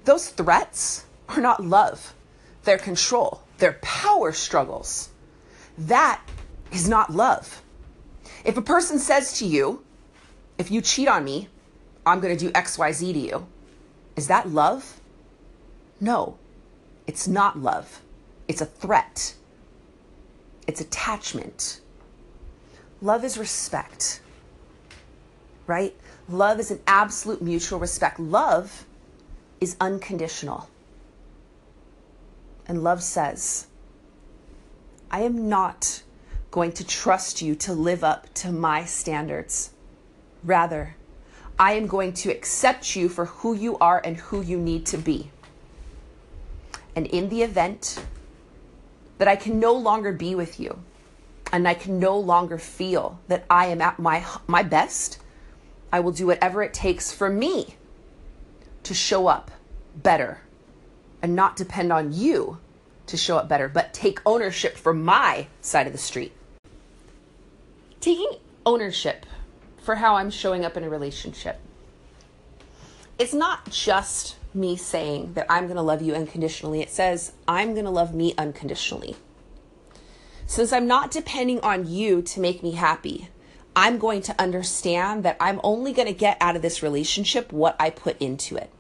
Those 0.04 0.28
threats 0.28 1.04
are 1.28 1.40
not 1.40 1.64
love, 1.64 2.14
they're 2.64 2.78
control, 2.78 3.42
they're 3.58 3.78
power 3.82 4.32
struggles. 4.32 5.10
That 5.78 6.20
is 6.72 6.88
not 6.88 7.10
love. 7.10 7.62
If 8.44 8.56
a 8.56 8.62
person 8.62 8.98
says 8.98 9.38
to 9.38 9.46
you, 9.46 9.81
if 10.62 10.70
you 10.70 10.80
cheat 10.80 11.08
on 11.08 11.24
me, 11.24 11.48
I'm 12.06 12.20
going 12.20 12.36
to 12.36 12.46
do 12.46 12.52
XYZ 12.52 13.12
to 13.14 13.18
you. 13.18 13.46
Is 14.14 14.28
that 14.28 14.48
love? 14.48 15.00
No, 16.00 16.38
it's 17.04 17.26
not 17.26 17.58
love. 17.58 18.00
It's 18.46 18.60
a 18.60 18.66
threat, 18.66 19.34
it's 20.68 20.80
attachment. 20.80 21.80
Love 23.00 23.24
is 23.24 23.36
respect, 23.36 24.20
right? 25.66 25.96
Love 26.28 26.60
is 26.60 26.70
an 26.70 26.78
absolute 26.86 27.42
mutual 27.42 27.80
respect. 27.80 28.20
Love 28.20 28.86
is 29.60 29.76
unconditional. 29.80 30.68
And 32.68 32.84
love 32.84 33.02
says, 33.02 33.66
I 35.10 35.22
am 35.22 35.48
not 35.48 36.04
going 36.52 36.70
to 36.74 36.86
trust 36.86 37.42
you 37.42 37.56
to 37.56 37.72
live 37.72 38.04
up 38.04 38.32
to 38.34 38.52
my 38.52 38.84
standards. 38.84 39.72
Rather, 40.44 40.96
I 41.58 41.72
am 41.74 41.86
going 41.86 42.12
to 42.14 42.30
accept 42.30 42.96
you 42.96 43.08
for 43.08 43.26
who 43.26 43.54
you 43.54 43.78
are 43.78 44.00
and 44.04 44.16
who 44.16 44.40
you 44.42 44.58
need 44.58 44.86
to 44.86 44.98
be. 44.98 45.30
And 46.96 47.06
in 47.06 47.28
the 47.28 47.42
event 47.42 48.04
that 49.18 49.28
I 49.28 49.36
can 49.36 49.60
no 49.60 49.72
longer 49.72 50.12
be 50.12 50.34
with 50.34 50.58
you 50.58 50.82
and 51.52 51.68
I 51.68 51.74
can 51.74 51.98
no 51.98 52.18
longer 52.18 52.58
feel 52.58 53.20
that 53.28 53.44
I 53.48 53.66
am 53.66 53.80
at 53.80 53.98
my, 53.98 54.24
my 54.46 54.62
best, 54.62 55.18
I 55.92 56.00
will 56.00 56.12
do 56.12 56.26
whatever 56.26 56.62
it 56.62 56.74
takes 56.74 57.12
for 57.12 57.28
me 57.28 57.76
to 58.82 58.94
show 58.94 59.26
up 59.26 59.50
better 59.94 60.40
and 61.20 61.36
not 61.36 61.56
depend 61.56 61.92
on 61.92 62.12
you 62.12 62.58
to 63.06 63.16
show 63.16 63.36
up 63.36 63.48
better, 63.48 63.68
but 63.68 63.92
take 63.92 64.20
ownership 64.24 64.76
for 64.76 64.94
my 64.94 65.46
side 65.60 65.86
of 65.86 65.92
the 65.92 65.98
street. 65.98 66.32
Taking 68.00 68.32
ownership 68.64 69.26
for 69.82 69.96
how 69.96 70.16
I'm 70.16 70.30
showing 70.30 70.64
up 70.64 70.76
in 70.76 70.84
a 70.84 70.88
relationship. 70.88 71.58
It's 73.18 73.34
not 73.34 73.70
just 73.70 74.36
me 74.54 74.76
saying 74.76 75.34
that 75.34 75.46
I'm 75.50 75.64
going 75.64 75.76
to 75.76 75.82
love 75.82 76.02
you 76.02 76.14
unconditionally. 76.14 76.80
It 76.80 76.90
says 76.90 77.32
I'm 77.46 77.72
going 77.72 77.84
to 77.84 77.90
love 77.90 78.14
me 78.14 78.34
unconditionally. 78.38 79.16
since 80.46 80.72
I'm 80.72 80.86
not 80.86 81.10
depending 81.10 81.60
on 81.60 81.86
you 81.86 82.20
to 82.22 82.40
make 82.40 82.62
me 82.62 82.72
happy, 82.72 83.28
I'm 83.74 83.98
going 83.98 84.20
to 84.22 84.40
understand 84.40 85.24
that 85.24 85.36
I'm 85.40 85.60
only 85.64 85.92
going 85.92 86.08
to 86.08 86.14
get 86.14 86.36
out 86.40 86.56
of 86.56 86.62
this 86.62 86.82
relationship 86.82 87.52
what 87.52 87.74
I 87.80 87.90
put 87.90 88.20
into 88.20 88.56
it. 88.56 88.70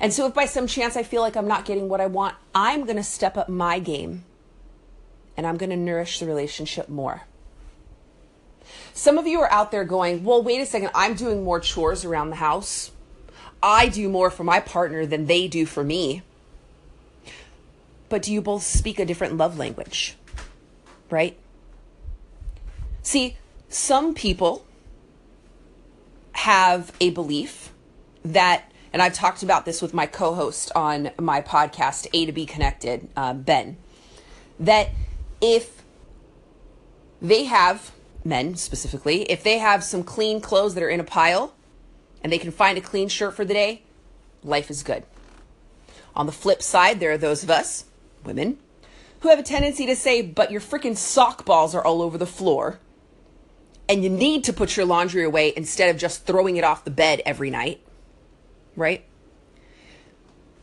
And 0.00 0.12
so, 0.12 0.26
if 0.26 0.34
by 0.34 0.46
some 0.46 0.66
chance 0.66 0.96
I 0.96 1.02
feel 1.02 1.20
like 1.20 1.36
I'm 1.36 1.48
not 1.48 1.64
getting 1.64 1.88
what 1.88 2.00
I 2.00 2.06
want, 2.06 2.36
I'm 2.54 2.84
going 2.84 2.96
to 2.96 3.02
step 3.02 3.36
up 3.36 3.48
my 3.48 3.78
game 3.78 4.24
and 5.36 5.46
I'm 5.46 5.56
going 5.56 5.70
to 5.70 5.76
nourish 5.76 6.20
the 6.20 6.26
relationship 6.26 6.88
more. 6.88 7.22
Some 8.96 9.18
of 9.18 9.26
you 9.26 9.40
are 9.40 9.50
out 9.50 9.72
there 9.72 9.84
going, 9.84 10.22
well, 10.22 10.40
wait 10.40 10.60
a 10.60 10.66
second, 10.66 10.90
I'm 10.94 11.14
doing 11.14 11.42
more 11.42 11.58
chores 11.58 12.04
around 12.04 12.30
the 12.30 12.36
house. 12.36 12.92
I 13.60 13.88
do 13.88 14.08
more 14.08 14.30
for 14.30 14.44
my 14.44 14.60
partner 14.60 15.04
than 15.04 15.26
they 15.26 15.48
do 15.48 15.66
for 15.66 15.82
me. 15.82 16.22
But 18.08 18.22
do 18.22 18.32
you 18.32 18.40
both 18.40 18.62
speak 18.62 19.00
a 19.00 19.04
different 19.04 19.36
love 19.36 19.58
language? 19.58 20.16
Right? 21.10 21.36
See, 23.02 23.36
some 23.68 24.14
people 24.14 24.64
have 26.32 26.92
a 27.00 27.10
belief 27.10 27.72
that, 28.24 28.70
and 28.92 29.02
I've 29.02 29.14
talked 29.14 29.42
about 29.42 29.64
this 29.64 29.82
with 29.82 29.92
my 29.92 30.06
co 30.06 30.34
host 30.34 30.70
on 30.76 31.10
my 31.18 31.40
podcast, 31.40 32.06
A 32.12 32.26
to 32.26 32.32
B 32.32 32.46
Connected, 32.46 33.08
uh, 33.16 33.34
Ben, 33.34 33.76
that 34.60 34.90
if 35.40 35.82
they 37.20 37.44
have, 37.44 37.90
men 38.24 38.56
specifically, 38.56 39.22
if 39.22 39.42
they 39.42 39.58
have 39.58 39.84
some 39.84 40.02
clean 40.02 40.40
clothes 40.40 40.74
that 40.74 40.82
are 40.82 40.88
in 40.88 41.00
a 41.00 41.04
pile 41.04 41.54
and 42.22 42.32
they 42.32 42.38
can 42.38 42.50
find 42.50 42.78
a 42.78 42.80
clean 42.80 43.08
shirt 43.08 43.34
for 43.34 43.44
the 43.44 43.54
day, 43.54 43.82
life 44.42 44.70
is 44.70 44.82
good. 44.82 45.04
On 46.16 46.26
the 46.26 46.32
flip 46.32 46.62
side, 46.62 47.00
there 47.00 47.12
are 47.12 47.18
those 47.18 47.42
of 47.42 47.50
us, 47.50 47.84
women, 48.24 48.58
who 49.20 49.28
have 49.28 49.38
a 49.38 49.42
tendency 49.42 49.86
to 49.86 49.96
say, 49.96 50.22
but 50.22 50.50
your 50.50 50.60
freaking 50.60 50.96
sock 50.96 51.44
balls 51.44 51.74
are 51.74 51.84
all 51.84 52.02
over 52.02 52.18
the 52.18 52.26
floor 52.26 52.78
and 53.88 54.02
you 54.02 54.10
need 54.10 54.44
to 54.44 54.52
put 54.52 54.76
your 54.76 54.86
laundry 54.86 55.24
away 55.24 55.52
instead 55.56 55.90
of 55.90 56.00
just 56.00 56.26
throwing 56.26 56.56
it 56.56 56.64
off 56.64 56.84
the 56.84 56.90
bed 56.90 57.20
every 57.26 57.50
night, 57.50 57.80
right? 58.76 59.04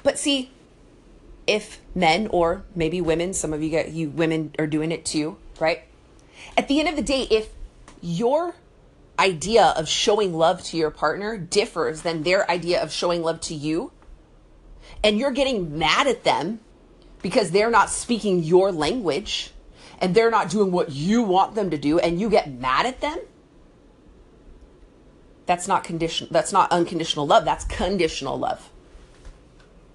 But 0.04 0.18
see, 0.18 0.52
if 1.46 1.80
men 1.94 2.28
or 2.28 2.64
maybe 2.76 3.02
women, 3.02 3.34
some 3.34 3.54
of 3.54 3.62
you 3.62 3.70
get 3.70 3.90
you 3.90 4.10
women 4.10 4.56
are 4.58 4.68
doing 4.68 4.92
it 4.92 5.06
too, 5.06 5.38
right? 5.60 5.84
At 6.58 6.68
the 6.68 6.80
end 6.80 6.90
of 6.90 6.96
the 6.96 7.02
day, 7.02 7.28
if 7.30 7.50
your 8.02 8.56
idea 9.18 9.74
of 9.78 9.88
showing 9.88 10.34
love 10.34 10.64
to 10.64 10.78
your 10.78 10.92
partner 10.92 11.38
differs 11.38 12.02
than 12.02 12.24
their 12.24 12.50
idea 12.50 12.82
of 12.82 12.92
showing 12.92 13.22
love 13.22 13.42
to 13.42 13.54
you, 13.54 13.92
and 15.04 15.18
you're 15.18 15.32
getting 15.32 15.78
mad 15.78 16.08
at 16.08 16.24
them 16.24 16.60
because 17.22 17.52
they're 17.52 17.70
not 17.70 17.90
speaking 17.90 18.44
your 18.44 18.72
language, 18.72 19.52
and 20.02 20.16
they're 20.16 20.32
not 20.32 20.50
doing 20.50 20.72
what 20.72 20.92
you 20.92 21.22
want 21.22 21.54
them 21.54 21.70
to 21.70 21.78
do 21.78 22.00
and 22.00 22.20
you 22.20 22.30
get 22.30 22.52
mad 22.52 22.88
at 22.88 23.00
them, 23.00 23.20
that's 25.46 25.68
not 25.68 25.84
condition 25.84 26.28
that's 26.32 26.52
not 26.52 26.72
unconditional 26.72 27.28
love, 27.28 27.46
that's 27.46 27.64
conditional 27.66 28.38
love. 28.38 28.70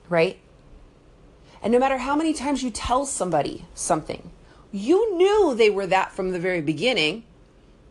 Right? 0.09 0.39
And 1.61 1.73
no 1.73 1.81
matter 1.81 1.99
how 1.99 2.15
many 2.15 2.33
times 2.33 2.63
you 2.63 2.71
tell 2.71 3.05
somebody 3.05 3.65
something, 3.75 4.31
you 4.77 5.17
knew 5.17 5.55
they 5.55 5.71
were 5.71 5.87
that 5.87 6.13
from 6.13 6.31
the 6.31 6.39
very 6.39 6.61
beginning. 6.61 7.25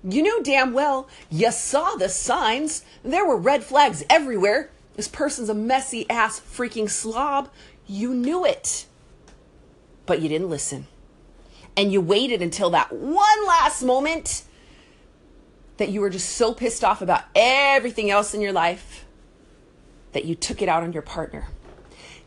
You 0.04 0.22
knew 0.22 0.44
damn 0.44 0.74
well, 0.74 1.08
you 1.30 1.51
saw 1.51 1.96
the 1.96 2.10
signs. 2.10 2.84
There 3.04 3.25
were 3.25 3.38
red 3.38 3.63
flags 3.63 4.04
everywhere. 4.10 4.70
This 4.96 5.08
person's 5.08 5.50
a 5.50 5.54
messy 5.54 6.10
ass 6.10 6.39
freaking 6.39 6.89
slob. 6.89 7.50
You 7.88 8.13
knew 8.13 8.46
it. 8.46 8.86
But 10.06 10.22
you 10.22 10.30
didn't 10.30 10.50
listen 10.50 10.88
and 11.77 11.92
you 11.92 12.01
waited 12.01 12.42
until 12.42 12.70
that 12.72 12.92
one 12.92 13.48
last 13.48 13.84
moment 13.84 14.44
that 15.77 15.89
you 15.89 16.00
were 16.00 16.10
just 16.10 16.30
so 16.30 16.54
pissed 16.54 16.84
off 16.84 17.01
about 17.01 17.24
everything 17.36 18.10
else 18.10 18.34
in 18.34 18.42
your 18.42 18.54
life 18.54 19.06
that 20.13 20.26
you 20.26 20.36
took 20.36 20.62
it 20.62 20.69
out 20.69 20.84
on 20.84 20.93
your 20.93 21.02
partner. 21.02 21.48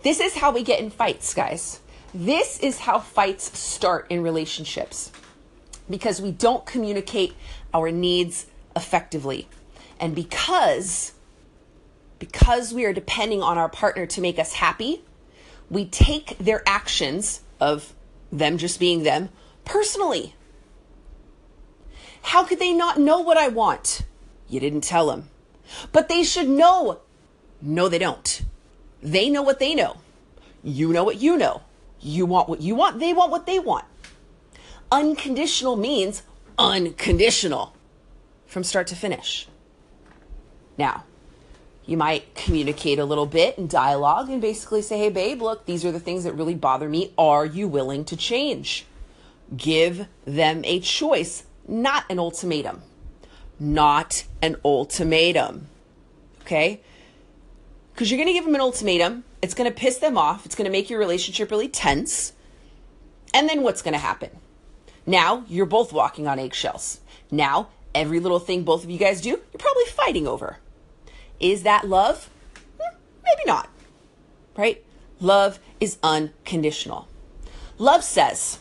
This 0.03 0.21
is 0.21 0.37
how 0.37 0.53
we 0.53 0.62
get 0.62 0.81
in 0.81 0.90
fights, 0.90 1.33
guys. 1.33 1.81
This 2.14 2.59
is 2.61 2.81
how 2.81 3.01
fights 3.01 3.59
start 3.59 4.07
in 4.09 4.23
relationships 4.23 5.12
because 5.90 6.21
we 6.21 6.33
don't 6.33 6.64
communicate 6.64 7.35
our 7.75 7.90
needs 7.90 8.47
effectively. 8.75 9.49
And 10.01 10.14
because 10.14 11.12
because 12.18 12.75
we 12.75 12.85
are 12.85 12.92
depending 12.92 13.42
on 13.42 13.59
our 13.59 13.68
partner 13.68 14.07
to 14.07 14.21
make 14.21 14.38
us 14.38 14.55
happy, 14.55 15.03
we 15.71 15.85
take 15.85 16.37
their 16.38 16.62
actions 16.66 17.42
of 17.61 17.94
them 18.33 18.59
just 18.59 18.81
being 18.81 19.05
them, 19.05 19.29
personally. 19.64 20.35
How 22.23 22.44
could 22.44 22.59
they 22.59 22.73
not 22.73 22.99
know 22.99 23.21
what 23.21 23.37
I 23.37 23.49
want? 23.49 24.03
You 24.49 24.61
didn't 24.61 24.81
tell 24.81 25.07
them. 25.07 25.29
But 25.92 26.09
they 26.09 26.25
should 26.25 26.49
know. 26.49 27.01
No, 27.62 27.88
they 27.88 27.99
don't. 27.99 28.42
They 29.03 29.29
know 29.31 29.42
what 29.42 29.61
they 29.61 29.75
know. 29.75 29.99
You 30.64 30.92
know 30.92 31.05
what 31.05 31.21
you 31.21 31.37
know. 31.37 31.62
You 32.01 32.27
want 32.27 32.49
what 32.49 32.61
you 32.61 32.75
want. 32.75 33.01
They 33.01 33.13
want 33.13 33.31
what 33.31 33.47
they 33.47 33.59
want. 33.59 33.85
Unconditional 34.91 35.77
means 35.77 36.23
unconditional 36.59 37.75
from 38.47 38.65
start 38.65 38.87
to 38.89 38.97
finish. 38.97 39.49
Now, 40.77 41.05
you 41.87 41.97
might 41.97 42.35
communicate 42.35 42.99
a 42.99 43.05
little 43.05 43.27
bit 43.27 43.59
in 43.59 43.67
dialogue 43.67 44.29
and 44.29 44.41
basically 44.41 44.83
say, 44.83 44.99
hey, 44.99 45.09
babe, 45.09 45.41
look, 45.41 45.67
these 45.67 45.85
are 45.85 45.93
the 45.93 46.01
things 46.01 46.25
that 46.25 46.35
really 46.35 46.55
bother 46.55 46.89
me. 46.89 47.13
Are 47.17 47.47
you 47.47 47.67
willing 47.67 48.05
to 48.07 48.17
change? 48.17 48.85
Give 49.57 50.07
them 50.25 50.63
a 50.65 50.81
choice, 50.81 51.45
not 51.67 52.05
an 52.11 52.19
ultimatum. 52.19 52.83
Not 53.59 54.25
an 54.43 54.57
ultimatum. 54.65 55.69
Okay? 56.43 56.81
Because 57.93 58.11
you're 58.11 58.19
going 58.19 58.29
to 58.29 58.35
give 58.35 58.45
them 58.45 58.55
an 58.55 58.61
ultimatum. 58.61 59.25
It's 59.40 59.55
going 59.55 59.70
to 59.70 59.77
piss 59.77 59.98
them 59.98 60.18
off. 60.18 60.44
It's 60.44 60.55
going 60.55 60.66
to 60.66 60.72
make 60.72 60.90
your 60.90 60.98
relationship 60.98 61.51
really 61.51 61.68
tense. 61.68 62.33
And 63.33 63.48
then 63.48 63.62
what's 63.62 63.83
going 63.83 63.92
to 63.92 63.98
happen? 63.98 64.31
Now 65.07 65.44
you're 65.48 65.66
both 65.66 65.92
walking 65.92 66.27
on 66.27 66.38
eggshells. 66.38 67.01
Now, 67.31 67.68
every 67.94 68.20
little 68.20 68.38
thing 68.38 68.62
both 68.62 68.85
of 68.85 68.90
you 68.90 68.98
guys 68.98 69.20
do, 69.20 69.31
you're 69.31 69.40
probably 69.59 69.85
fighting 69.87 70.27
over. 70.27 70.59
Is 71.40 71.62
that 71.62 71.88
love? 71.88 72.31
Hmm, 72.81 72.96
maybe 73.24 73.42
not. 73.46 73.68
Right? 74.57 74.85
Love 75.20 75.59
is 75.81 75.98
unconditional. 76.03 77.09
Love 77.79 78.03
says, 78.03 78.59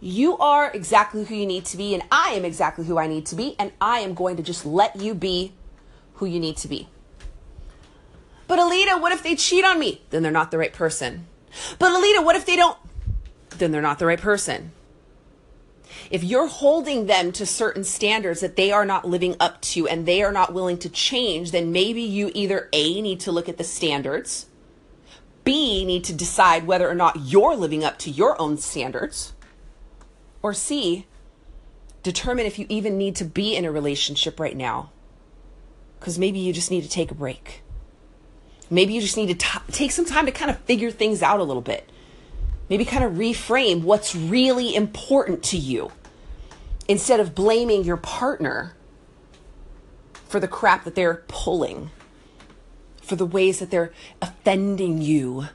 You 0.00 0.36
are 0.38 0.70
exactly 0.72 1.24
who 1.24 1.34
you 1.34 1.46
need 1.46 1.66
to 1.66 1.76
be, 1.76 1.94
and 1.94 2.02
I 2.10 2.30
am 2.30 2.44
exactly 2.44 2.86
who 2.86 2.98
I 2.98 3.06
need 3.06 3.26
to 3.26 3.36
be, 3.36 3.54
and 3.58 3.72
I 3.80 4.00
am 4.00 4.14
going 4.14 4.36
to 4.36 4.42
just 4.42 4.64
let 4.64 4.96
you 4.96 5.14
be 5.14 5.52
who 6.14 6.26
you 6.26 6.40
need 6.40 6.56
to 6.58 6.68
be. 6.68 6.88
But 8.50 8.58
Alita, 8.58 9.00
what 9.00 9.12
if 9.12 9.22
they 9.22 9.36
cheat 9.36 9.64
on 9.64 9.78
me? 9.78 10.02
Then 10.10 10.24
they're 10.24 10.32
not 10.32 10.50
the 10.50 10.58
right 10.58 10.72
person. 10.72 11.28
But 11.78 11.92
Alita, 11.92 12.24
what 12.24 12.34
if 12.34 12.46
they 12.46 12.56
don't? 12.56 12.76
Then 13.50 13.70
they're 13.70 13.80
not 13.80 14.00
the 14.00 14.06
right 14.06 14.20
person 14.20 14.72
if 16.10 16.24
you're 16.24 16.48
holding 16.48 17.06
them 17.06 17.30
to 17.32 17.46
certain 17.46 17.84
standards 17.84 18.40
that 18.40 18.56
they 18.56 18.72
are 18.72 18.84
not 18.84 19.06
living 19.06 19.36
up 19.38 19.60
to 19.60 19.86
and 19.86 20.06
they 20.06 20.22
are 20.22 20.32
not 20.32 20.52
willing 20.52 20.76
to 20.78 20.88
change, 20.88 21.52
then 21.52 21.72
maybe 21.72 22.02
you 22.02 22.30
either 22.34 22.68
A, 22.72 23.00
need 23.00 23.20
to 23.20 23.32
look 23.32 23.48
at 23.48 23.58
the 23.58 23.64
standards, 23.64 24.46
B, 25.44 25.84
need 25.84 26.04
to 26.04 26.12
decide 26.12 26.66
whether 26.66 26.88
or 26.88 26.94
not 26.94 27.20
you're 27.20 27.54
living 27.54 27.84
up 27.84 27.98
to 27.98 28.10
your 28.10 28.40
own 28.40 28.58
standards, 28.58 29.32
or 30.42 30.52
C, 30.52 31.06
determine 32.02 32.46
if 32.46 32.58
you 32.58 32.66
even 32.68 32.98
need 32.98 33.14
to 33.16 33.24
be 33.24 33.54
in 33.54 33.64
a 33.64 33.72
relationship 33.72 34.40
right 34.40 34.56
now. 34.56 34.90
Because 35.98 36.18
maybe 36.18 36.38
you 36.38 36.52
just 36.52 36.70
need 36.70 36.82
to 36.82 36.88
take 36.88 37.10
a 37.10 37.14
break. 37.14 37.62
Maybe 38.70 38.94
you 38.94 39.00
just 39.00 39.16
need 39.16 39.28
to 39.28 39.34
t- 39.34 39.72
take 39.72 39.90
some 39.90 40.04
time 40.04 40.26
to 40.26 40.32
kind 40.32 40.50
of 40.50 40.58
figure 40.60 40.90
things 40.90 41.22
out 41.22 41.40
a 41.40 41.44
little 41.44 41.62
bit 41.62 41.90
maybe 42.70 42.84
kind 42.84 43.04
of 43.04 43.14
reframe 43.14 43.82
what's 43.82 44.14
really 44.14 44.74
important 44.74 45.42
to 45.42 45.58
you 45.58 45.90
instead 46.88 47.20
of 47.20 47.34
blaming 47.34 47.84
your 47.84 47.98
partner 47.98 48.74
for 50.28 50.40
the 50.40 50.48
crap 50.48 50.84
that 50.84 50.94
they're 50.94 51.24
pulling, 51.26 51.90
for 53.02 53.16
the 53.16 53.26
ways 53.26 53.58
that 53.58 53.70
they're 53.70 53.92
offending 54.22 55.02
you. 55.02 55.48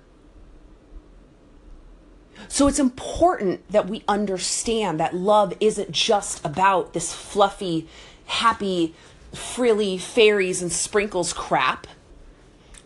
So 2.49 2.67
it's 2.67 2.79
important 2.79 3.69
that 3.71 3.87
we 3.87 4.03
understand 4.07 4.99
that 4.99 5.15
love 5.15 5.53
isn't 5.61 5.91
just 5.91 6.45
about 6.45 6.91
this 6.91 7.13
fluffy, 7.13 7.87
happy, 8.25 8.93
frilly 9.33 9.97
fairies 9.97 10.61
and 10.61 10.71
sprinkles 10.71 11.31
crap. 11.31 11.87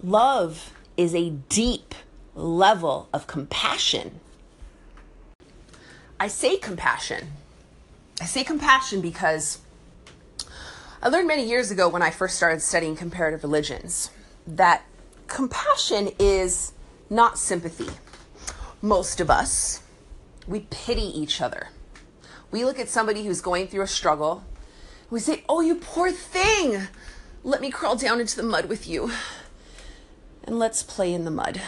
Love 0.03 0.73
is 0.95 1.13
a 1.13 1.29
deep, 1.29 1.93
level 2.33 3.09
of 3.13 3.27
compassion. 3.27 4.21
I 6.19 6.27
say 6.27 6.57
compassion. 6.57 7.27
I 8.21 8.25
say 8.25 8.43
compassion 8.43 9.01
because 9.01 9.59
I 11.01 11.09
learned 11.09 11.27
many 11.27 11.43
years 11.43 11.69
ago 11.69 11.89
when 11.89 12.01
I 12.01 12.11
first 12.11 12.35
started 12.35 12.61
studying 12.61 12.95
comparative 12.95 13.43
religions 13.43 14.09
that 14.47 14.83
compassion 15.27 16.09
is 16.17 16.71
not 17.09 17.37
sympathy. 17.37 17.89
Most 18.81 19.19
of 19.19 19.29
us 19.29 19.81
we 20.47 20.61
pity 20.71 21.01
each 21.01 21.41
other. 21.41 21.69
We 22.51 22.65
look 22.65 22.79
at 22.79 22.89
somebody 22.89 23.25
who's 23.25 23.41
going 23.41 23.67
through 23.67 23.83
a 23.83 23.87
struggle. 23.87 24.43
We 25.09 25.19
say, 25.19 25.43
Oh, 25.47 25.61
you 25.61 25.75
poor 25.75 26.11
thing. 26.11 26.87
Let 27.43 27.61
me 27.61 27.69
crawl 27.69 27.95
down 27.95 28.19
into 28.19 28.35
the 28.35 28.43
mud 28.43 28.65
with 28.65 28.87
you. 28.87 29.11
And 30.43 30.57
let's 30.57 30.83
play 30.83 31.13
in 31.13 31.25
the 31.25 31.31
mud. 31.31 31.61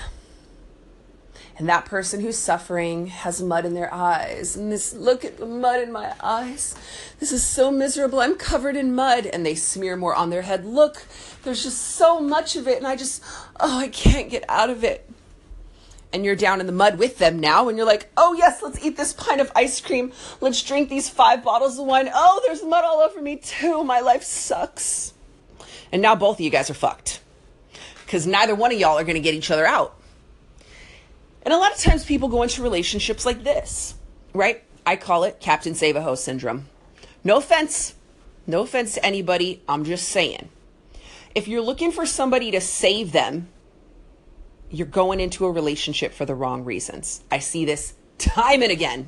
And 1.58 1.70
that 1.70 1.86
person 1.86 2.22
who's 2.22 2.38
suffering 2.38 3.08
has 3.08 3.42
mud 3.42 3.66
in 3.66 3.76
their 3.76 3.94
eyes. 3.94 4.56
And 4.56 4.72
this, 4.72 4.94
look 4.94 5.24
at 5.24 5.38
the 5.38 5.46
mud 5.46 5.82
in 5.82 5.92
my 5.92 6.16
eyes. 6.24 6.74
This 7.20 7.32
is 7.32 7.44
so 7.44 7.70
miserable. 7.70 8.20
I'm 8.20 8.36
covered 8.36 8.76
in 8.76 8.96
mud. 8.96 9.28
And 9.28 9.46
they 9.46 9.54
smear 9.54 9.96
more 9.96 10.16
on 10.16 10.32
their 10.32 10.42
head. 10.42 10.66
Look, 10.66 11.06
there's 11.44 11.64
just 11.64 11.80
so 11.80 12.20
much 12.20 12.56
of 12.56 12.68
it. 12.68 12.78
And 12.78 12.88
I 12.88 12.96
just, 12.96 13.24
oh, 13.60 13.78
I 13.78 13.90
can't 13.90 14.30
get 14.30 14.44
out 14.50 14.72
of 14.72 14.84
it. 14.84 15.08
And 16.14 16.26
you're 16.26 16.36
down 16.36 16.60
in 16.60 16.66
the 16.66 16.72
mud 16.72 16.98
with 16.98 17.20
them 17.20 17.40
now. 17.40 17.70
And 17.70 17.78
you're 17.78 17.86
like, 17.86 18.10
oh, 18.18 18.34
yes, 18.34 18.64
let's 18.64 18.84
eat 18.84 18.98
this 18.98 19.14
pint 19.14 19.40
of 19.40 19.52
ice 19.56 19.80
cream. 19.80 20.14
Let's 20.40 20.64
drink 20.64 20.90
these 20.90 21.10
five 21.10 21.44
bottles 21.44 21.78
of 21.78 21.86
wine. 21.86 22.10
Oh, 22.12 22.42
there's 22.48 22.64
mud 22.64 22.84
all 22.84 23.02
over 23.02 23.22
me 23.22 23.36
too. 23.36 23.84
My 23.84 24.00
life 24.00 24.24
sucks. 24.24 25.14
And 25.92 26.02
now 26.02 26.16
both 26.16 26.38
of 26.38 26.42
you 26.42 26.50
guys 26.50 26.72
are 26.72 26.74
fucked. 26.74 27.22
Because 28.12 28.28
neither 28.28 28.54
one 28.54 28.74
of 28.74 28.78
y'all 28.78 29.00
are 29.00 29.06
going 29.06 29.16
to 29.16 29.22
get 29.22 29.36
each 29.36 29.50
other 29.52 29.66
out. 29.66 29.98
And 31.44 31.54
a 31.54 31.58
lot 31.58 31.72
of 31.72 31.78
times 31.78 32.04
people 32.04 32.28
go 32.28 32.44
into 32.44 32.62
relationships 32.62 33.26
like 33.26 33.46
this, 33.46 33.96
right? 34.34 34.66
I 34.86 34.98
call 34.98 35.24
it 35.24 35.40
Captain 35.40 35.74
Save 35.76 35.96
a 35.96 36.02
Ho 36.02 36.16
syndrome. 36.16 36.68
No 37.24 37.38
offense. 37.38 37.96
No 38.46 38.64
offense 38.64 38.96
to 38.96 39.06
anybody. 39.06 39.64
I'm 39.66 39.86
just 39.86 40.10
saying. 40.10 40.50
If 41.36 41.48
you're 41.48 41.62
looking 41.62 41.94
for 41.94 42.06
somebody 42.06 42.52
to 42.52 42.60
save 42.60 43.14
them, 43.14 43.48
you're 44.70 44.88
going 44.88 45.22
into 45.22 45.46
a 45.46 45.52
relationship 45.52 46.12
for 46.12 46.26
the 46.26 46.36
wrong 46.36 46.66
reasons. 46.66 47.24
I 47.32 47.40
see 47.40 47.64
this 47.64 47.94
time 48.18 48.62
and 48.62 48.74
again 48.74 49.08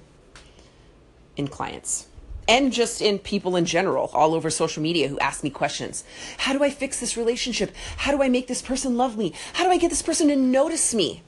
in 1.35 1.49
clients 1.49 2.07
and 2.47 2.73
just 2.73 3.01
in 3.01 3.19
people 3.19 3.55
in 3.55 3.65
general, 3.65 4.09
all 4.13 4.33
over 4.33 4.49
social 4.49 4.83
media 4.83 5.07
who 5.07 5.19
ask 5.19 5.43
me 5.43 5.49
questions. 5.49 6.03
How 6.37 6.53
do 6.53 6.63
I 6.63 6.69
fix 6.69 6.99
this 6.99 7.17
relationship? 7.17 7.71
How 7.97 8.11
do 8.11 8.21
I 8.21 8.29
make 8.29 8.47
this 8.47 8.61
person 8.61 8.97
love 8.97 9.17
me? 9.17 9.33
How 9.53 9.63
do 9.63 9.69
I 9.69 9.77
get 9.77 9.89
this 9.89 10.01
person 10.01 10.27
to 10.27 10.35
notice 10.35 10.93
me? 10.93 11.21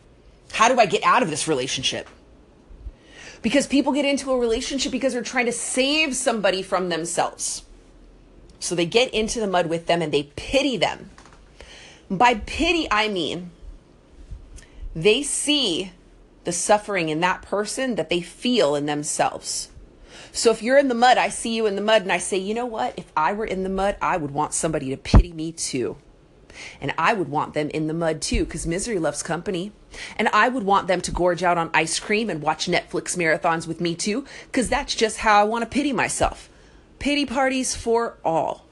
How 0.51 0.69
do 0.69 0.79
I 0.79 0.85
get 0.85 1.03
out 1.03 1.23
of 1.23 1.29
this 1.29 1.47
relationship? 1.47 2.07
Because 3.41 3.67
people 3.67 3.93
get 3.93 4.05
into 4.05 4.31
a 4.31 4.37
relationship 4.37 4.91
because 4.91 5.13
they're 5.13 5.21
trying 5.21 5.45
to 5.45 5.51
save 5.51 6.15
somebody 6.15 6.61
from 6.61 6.89
themselves. 6.89 7.63
So 8.59 8.73
they 8.73 8.85
get 8.85 9.13
into 9.13 9.39
the 9.39 9.47
mud 9.47 9.67
with 9.67 9.85
them 9.85 10.01
and 10.01 10.11
they 10.11 10.23
pity 10.35 10.77
them. 10.77 11.11
By 12.09 12.35
pity, 12.35 12.87
I 12.89 13.07
mean 13.07 13.51
they 14.95 15.23
see 15.23 15.91
the 16.45 16.51
suffering 16.51 17.09
in 17.09 17.19
that 17.19 17.41
person 17.41 17.95
that 17.95 18.09
they 18.09 18.21
feel 18.21 18.75
in 18.75 18.85
themselves. 18.85 19.69
So 20.35 20.51
if 20.51 20.61
you're 20.61 20.77
in 20.77 20.89
the 20.89 20.95
mud, 20.95 21.17
I 21.17 21.29
see 21.29 21.55
you 21.55 21.65
in 21.65 21.77
the 21.77 21.81
mud 21.81 22.01
and 22.01 22.11
I 22.11 22.17
say, 22.17 22.35
you 22.37 22.53
know 22.53 22.65
what? 22.65 22.93
If 22.97 23.09
I 23.15 23.31
were 23.31 23.45
in 23.45 23.63
the 23.63 23.69
mud, 23.69 23.95
I 24.01 24.17
would 24.17 24.31
want 24.31 24.53
somebody 24.53 24.89
to 24.89 24.97
pity 24.97 25.31
me 25.31 25.53
too. 25.53 25.95
And 26.81 26.93
I 26.97 27.13
would 27.13 27.29
want 27.29 27.53
them 27.53 27.69
in 27.69 27.87
the 27.87 27.93
mud 27.93 28.21
too, 28.21 28.43
because 28.43 28.67
misery 28.67 28.99
loves 28.99 29.23
company. 29.23 29.71
And 30.17 30.27
I 30.33 30.49
would 30.49 30.63
want 30.63 30.87
them 30.87 30.99
to 31.01 31.11
gorge 31.11 31.41
out 31.41 31.57
on 31.57 31.69
ice 31.73 32.01
cream 32.01 32.29
and 32.29 32.41
watch 32.41 32.67
Netflix 32.67 33.15
marathons 33.15 33.65
with 33.65 33.79
me 33.79 33.95
too, 33.95 34.25
because 34.47 34.67
that's 34.67 34.93
just 34.93 35.19
how 35.19 35.39
I 35.39 35.45
want 35.45 35.63
to 35.63 35.69
pity 35.69 35.93
myself. 35.93 36.49
Pity 36.99 37.25
parties 37.25 37.73
for 37.73 38.17
all. 38.25 38.65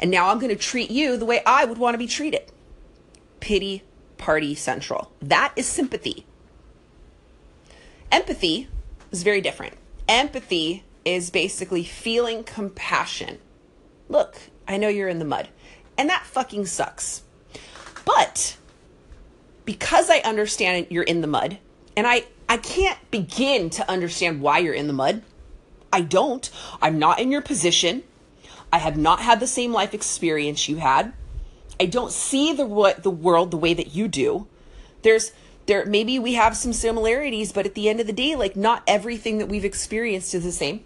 And 0.00 0.10
now 0.10 0.30
I'm 0.30 0.38
going 0.38 0.56
to 0.56 0.56
treat 0.56 0.90
you 0.90 1.18
the 1.18 1.26
way 1.26 1.42
I 1.44 1.66
would 1.66 1.76
want 1.76 1.92
to 1.92 1.98
be 1.98 2.06
treated. 2.06 2.50
Pity 3.40 3.82
party 4.16 4.54
central. 4.54 5.12
That 5.20 5.52
is 5.54 5.66
sympathy. 5.66 6.24
Empathy 8.10 8.68
is 9.10 9.22
very 9.22 9.42
different. 9.42 9.74
Empathy 10.08 10.84
is 11.04 11.30
basically 11.30 11.84
feeling 11.84 12.44
compassion. 12.44 13.38
Look, 14.08 14.36
I 14.68 14.76
know 14.76 14.88
you're 14.88 15.08
in 15.08 15.18
the 15.18 15.24
mud. 15.24 15.48
And 15.96 16.08
that 16.08 16.24
fucking 16.24 16.66
sucks. 16.66 17.22
But 18.04 18.56
because 19.64 20.10
I 20.10 20.18
understand 20.18 20.86
you're 20.90 21.02
in 21.02 21.20
the 21.20 21.26
mud, 21.26 21.58
and 21.96 22.06
I, 22.06 22.24
I 22.48 22.56
can't 22.56 22.98
begin 23.10 23.70
to 23.70 23.88
understand 23.90 24.40
why 24.40 24.58
you're 24.58 24.74
in 24.74 24.86
the 24.86 24.92
mud. 24.92 25.22
I 25.92 26.00
don't. 26.00 26.50
I'm 26.80 26.98
not 26.98 27.20
in 27.20 27.30
your 27.30 27.42
position. 27.42 28.02
I 28.72 28.78
have 28.78 28.96
not 28.96 29.20
had 29.20 29.40
the 29.40 29.46
same 29.46 29.72
life 29.72 29.92
experience 29.92 30.68
you 30.68 30.76
had. 30.76 31.12
I 31.78 31.86
don't 31.86 32.12
see 32.12 32.52
the 32.52 32.64
what 32.64 33.02
the 33.02 33.10
world 33.10 33.50
the 33.50 33.56
way 33.56 33.74
that 33.74 33.94
you 33.94 34.08
do. 34.08 34.46
There's 35.02 35.32
there 35.66 35.84
maybe 35.86 36.18
we 36.18 36.34
have 36.34 36.56
some 36.56 36.72
similarities, 36.72 37.52
but 37.52 37.66
at 37.66 37.74
the 37.74 37.88
end 37.88 38.00
of 38.00 38.06
the 38.06 38.12
day, 38.12 38.34
like 38.34 38.56
not 38.56 38.82
everything 38.86 39.38
that 39.38 39.48
we've 39.48 39.64
experienced 39.64 40.34
is 40.34 40.44
the 40.44 40.52
same. 40.52 40.84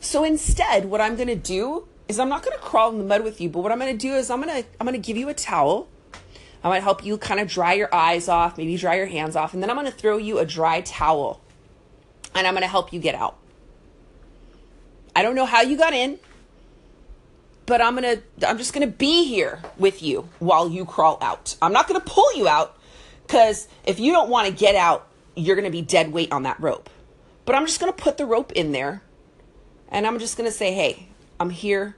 So 0.00 0.24
instead, 0.24 0.86
what 0.86 1.00
I'm 1.00 1.16
going 1.16 1.28
to 1.28 1.36
do 1.36 1.86
is 2.08 2.18
I'm 2.18 2.28
not 2.28 2.42
going 2.42 2.56
to 2.56 2.62
crawl 2.62 2.90
in 2.90 2.98
the 2.98 3.04
mud 3.04 3.22
with 3.22 3.40
you, 3.40 3.48
but 3.48 3.60
what 3.60 3.72
I'm 3.72 3.78
going 3.78 3.96
to 3.96 3.98
do 3.98 4.14
is 4.14 4.30
I'm 4.30 4.42
going 4.42 4.62
to 4.62 4.68
I'm 4.80 4.86
going 4.86 5.00
to 5.00 5.06
give 5.06 5.16
you 5.16 5.28
a 5.28 5.34
towel. 5.34 5.88
I'm 6.62 6.70
going 6.70 6.80
to 6.80 6.84
help 6.84 7.04
you 7.04 7.16
kind 7.16 7.40
of 7.40 7.48
dry 7.48 7.72
your 7.72 7.92
eyes 7.94 8.28
off, 8.28 8.58
maybe 8.58 8.76
dry 8.76 8.96
your 8.96 9.06
hands 9.06 9.34
off, 9.34 9.54
and 9.54 9.62
then 9.62 9.70
I'm 9.70 9.76
going 9.76 9.90
to 9.90 9.96
throw 9.96 10.18
you 10.18 10.38
a 10.38 10.44
dry 10.44 10.82
towel. 10.82 11.40
And 12.34 12.46
I'm 12.46 12.52
going 12.52 12.62
to 12.62 12.68
help 12.68 12.92
you 12.92 13.00
get 13.00 13.14
out. 13.14 13.38
I 15.16 15.22
don't 15.22 15.34
know 15.34 15.46
how 15.46 15.62
you 15.62 15.76
got 15.76 15.94
in, 15.94 16.18
but 17.66 17.80
I'm 17.80 17.96
going 17.96 18.22
to 18.38 18.48
I'm 18.48 18.58
just 18.58 18.72
going 18.72 18.86
to 18.86 18.94
be 18.94 19.24
here 19.24 19.60
with 19.78 20.02
you 20.02 20.28
while 20.38 20.68
you 20.68 20.84
crawl 20.84 21.18
out. 21.20 21.56
I'm 21.60 21.72
not 21.72 21.88
going 21.88 22.00
to 22.00 22.06
pull 22.06 22.34
you 22.36 22.46
out 22.46 22.76
cuz 23.30 23.68
if 23.84 24.00
you 24.00 24.12
don't 24.12 24.28
want 24.28 24.46
to 24.48 24.52
get 24.52 24.74
out, 24.74 25.06
you're 25.36 25.56
going 25.56 25.64
to 25.64 25.70
be 25.70 25.82
dead 25.82 26.12
weight 26.12 26.32
on 26.32 26.42
that 26.42 26.60
rope. 26.60 26.90
But 27.44 27.54
I'm 27.54 27.66
just 27.66 27.80
going 27.80 27.92
to 27.92 28.02
put 28.02 28.18
the 28.18 28.26
rope 28.26 28.52
in 28.52 28.72
there 28.72 29.02
and 29.88 30.06
I'm 30.06 30.18
just 30.18 30.36
going 30.36 30.48
to 30.48 30.56
say, 30.56 30.72
"Hey, 30.72 31.08
I'm 31.40 31.50
here 31.50 31.96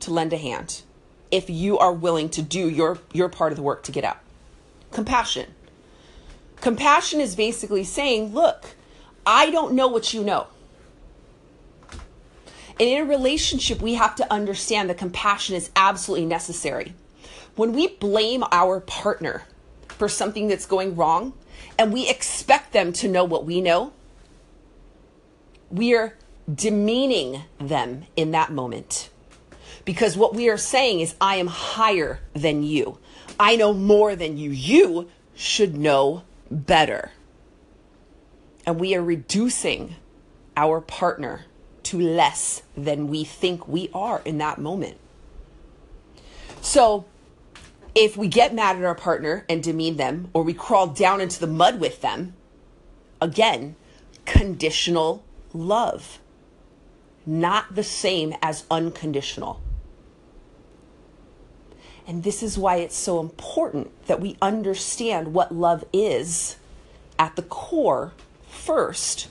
to 0.00 0.12
lend 0.12 0.32
a 0.32 0.36
hand 0.36 0.82
if 1.30 1.50
you 1.50 1.78
are 1.78 1.92
willing 1.92 2.28
to 2.28 2.42
do 2.42 2.68
your 2.68 2.98
your 3.12 3.28
part 3.28 3.52
of 3.52 3.56
the 3.56 3.62
work 3.62 3.82
to 3.84 3.92
get 3.92 4.04
out. 4.04 4.18
Compassion. 4.92 5.52
Compassion 6.60 7.20
is 7.20 7.34
basically 7.34 7.82
saying, 7.82 8.32
look, 8.32 8.76
I 9.26 9.50
don't 9.50 9.74
know 9.74 9.88
what 9.88 10.14
you 10.14 10.22
know. 10.22 10.46
And 12.78 12.88
in 12.88 13.02
a 13.02 13.04
relationship, 13.04 13.80
we 13.82 13.94
have 13.94 14.14
to 14.16 14.32
understand 14.32 14.88
that 14.88 14.98
compassion 14.98 15.56
is 15.56 15.70
absolutely 15.76 16.26
necessary. 16.26 16.94
When 17.56 17.72
we 17.72 17.88
blame 17.88 18.44
our 18.50 18.80
partner 18.80 19.42
for 19.98 20.08
something 20.08 20.48
that's 20.48 20.66
going 20.66 20.96
wrong 20.96 21.32
and 21.78 21.92
we 21.92 22.08
expect 22.08 22.72
them 22.72 22.92
to 22.94 23.08
know 23.08 23.24
what 23.24 23.44
we 23.44 23.60
know, 23.60 23.92
we 25.70 25.94
are 25.94 26.14
demeaning 26.52 27.42
them 27.58 28.04
in 28.16 28.30
that 28.32 28.52
moment. 28.52 29.10
Because 29.84 30.16
what 30.16 30.34
we 30.34 30.48
are 30.48 30.56
saying 30.56 31.00
is, 31.00 31.14
I 31.20 31.36
am 31.36 31.48
higher 31.48 32.20
than 32.32 32.62
you. 32.62 32.98
I 33.38 33.56
know 33.56 33.74
more 33.74 34.16
than 34.16 34.38
you. 34.38 34.50
You 34.50 35.10
should 35.34 35.76
know 35.76 36.22
better. 36.50 37.10
And 38.66 38.80
we 38.80 38.94
are 38.94 39.02
reducing 39.02 39.96
our 40.56 40.80
partner 40.80 41.44
to 41.84 42.00
less 42.00 42.62
than 42.76 43.08
we 43.08 43.24
think 43.24 43.68
we 43.68 43.90
are 43.92 44.22
in 44.24 44.38
that 44.38 44.58
moment. 44.58 44.96
So, 46.62 47.04
if 47.94 48.16
we 48.16 48.28
get 48.28 48.54
mad 48.54 48.76
at 48.76 48.84
our 48.84 48.94
partner 48.94 49.44
and 49.48 49.62
demean 49.62 49.96
them, 49.96 50.28
or 50.32 50.42
we 50.42 50.54
crawl 50.54 50.88
down 50.88 51.20
into 51.20 51.38
the 51.38 51.46
mud 51.46 51.78
with 51.78 52.00
them, 52.00 52.34
again, 53.20 53.76
conditional 54.24 55.24
love, 55.52 56.18
not 57.24 57.74
the 57.74 57.84
same 57.84 58.34
as 58.42 58.64
unconditional. 58.70 59.60
And 62.06 62.22
this 62.22 62.42
is 62.42 62.58
why 62.58 62.76
it's 62.76 62.96
so 62.96 63.20
important 63.20 63.90
that 64.06 64.20
we 64.20 64.36
understand 64.42 65.32
what 65.32 65.54
love 65.54 65.84
is 65.92 66.56
at 67.18 67.36
the 67.36 67.42
core 67.42 68.12
first 68.48 69.28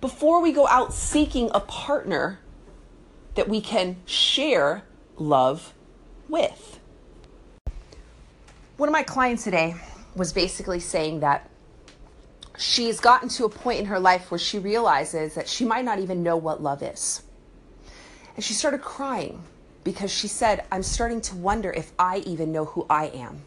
before 0.00 0.40
we 0.40 0.52
go 0.52 0.66
out 0.66 0.92
seeking 0.92 1.50
a 1.54 1.60
partner 1.60 2.40
that 3.36 3.48
we 3.48 3.60
can 3.60 3.96
share 4.06 4.82
love 5.16 5.72
with. 6.28 6.75
One 8.76 8.90
of 8.90 8.92
my 8.92 9.04
clients 9.04 9.44
today 9.44 9.74
was 10.14 10.34
basically 10.34 10.80
saying 10.80 11.20
that 11.20 11.48
she's 12.58 13.00
gotten 13.00 13.30
to 13.30 13.46
a 13.46 13.48
point 13.48 13.80
in 13.80 13.86
her 13.86 13.98
life 13.98 14.30
where 14.30 14.38
she 14.38 14.58
realizes 14.58 15.34
that 15.34 15.48
she 15.48 15.64
might 15.64 15.84
not 15.84 15.98
even 15.98 16.22
know 16.22 16.36
what 16.36 16.62
love 16.62 16.82
is. 16.82 17.22
And 18.34 18.44
she 18.44 18.52
started 18.52 18.82
crying 18.82 19.42
because 19.82 20.12
she 20.12 20.28
said, 20.28 20.64
I'm 20.70 20.82
starting 20.82 21.22
to 21.22 21.36
wonder 21.36 21.72
if 21.72 21.90
I 21.98 22.18
even 22.26 22.52
know 22.52 22.66
who 22.66 22.84
I 22.90 23.06
am. 23.06 23.40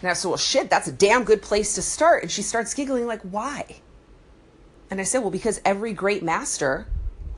And 0.00 0.10
I 0.10 0.14
said, 0.14 0.28
Well, 0.28 0.38
shit, 0.38 0.70
that's 0.70 0.88
a 0.88 0.92
damn 0.92 1.24
good 1.24 1.42
place 1.42 1.74
to 1.74 1.82
start. 1.82 2.22
And 2.22 2.30
she 2.30 2.40
starts 2.40 2.72
giggling, 2.72 3.06
like, 3.06 3.20
why? 3.22 3.76
And 4.90 5.00
I 5.00 5.04
said, 5.04 5.18
Well, 5.18 5.30
because 5.30 5.60
every 5.66 5.92
great 5.92 6.22
master 6.22 6.86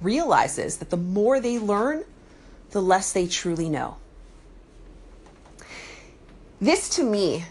realizes 0.00 0.76
that 0.76 0.90
the 0.90 0.96
more 0.96 1.40
they 1.40 1.58
learn, 1.58 2.04
the 2.70 2.80
less 2.80 3.12
they 3.12 3.26
truly 3.26 3.68
know. 3.68 3.96
This 6.60 6.88
to 6.96 7.04
me 7.04 7.44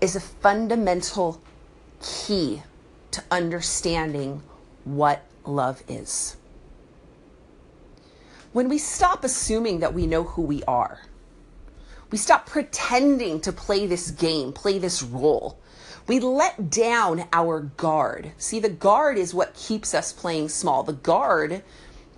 is 0.00 0.16
a 0.16 0.20
fundamental 0.20 1.42
key 2.00 2.62
to 3.10 3.22
understanding 3.30 4.42
what 4.84 5.24
love 5.44 5.82
is. 5.88 6.38
When 8.54 8.70
we 8.70 8.78
stop 8.78 9.24
assuming 9.24 9.80
that 9.80 9.92
we 9.92 10.06
know 10.06 10.22
who 10.22 10.40
we 10.40 10.62
are, 10.62 11.02
we 12.10 12.16
stop 12.16 12.46
pretending 12.46 13.42
to 13.42 13.52
play 13.52 13.86
this 13.86 14.10
game, 14.10 14.54
play 14.54 14.78
this 14.78 15.02
role. 15.02 15.58
We 16.06 16.18
let 16.18 16.70
down 16.70 17.28
our 17.34 17.60
guard. 17.60 18.32
See, 18.38 18.58
the 18.58 18.70
guard 18.70 19.18
is 19.18 19.34
what 19.34 19.52
keeps 19.52 19.92
us 19.92 20.14
playing 20.14 20.48
small. 20.48 20.82
The 20.82 20.94
guard 20.94 21.62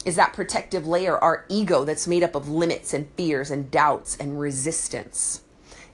is 0.05 0.15
that 0.15 0.35
protective 0.35 0.87
layer, 0.87 1.19
our 1.19 1.47
ego 1.49 1.85
that's 1.85 2.07
made 2.07 2.23
up 2.23 2.37
of 2.37 2.49
limits 2.49 2.95
and 2.95 3.11
fears 3.17 3.51
and 3.51 3.73
doubts 3.73 4.17
and 4.19 4.39
resistance. 4.39 5.41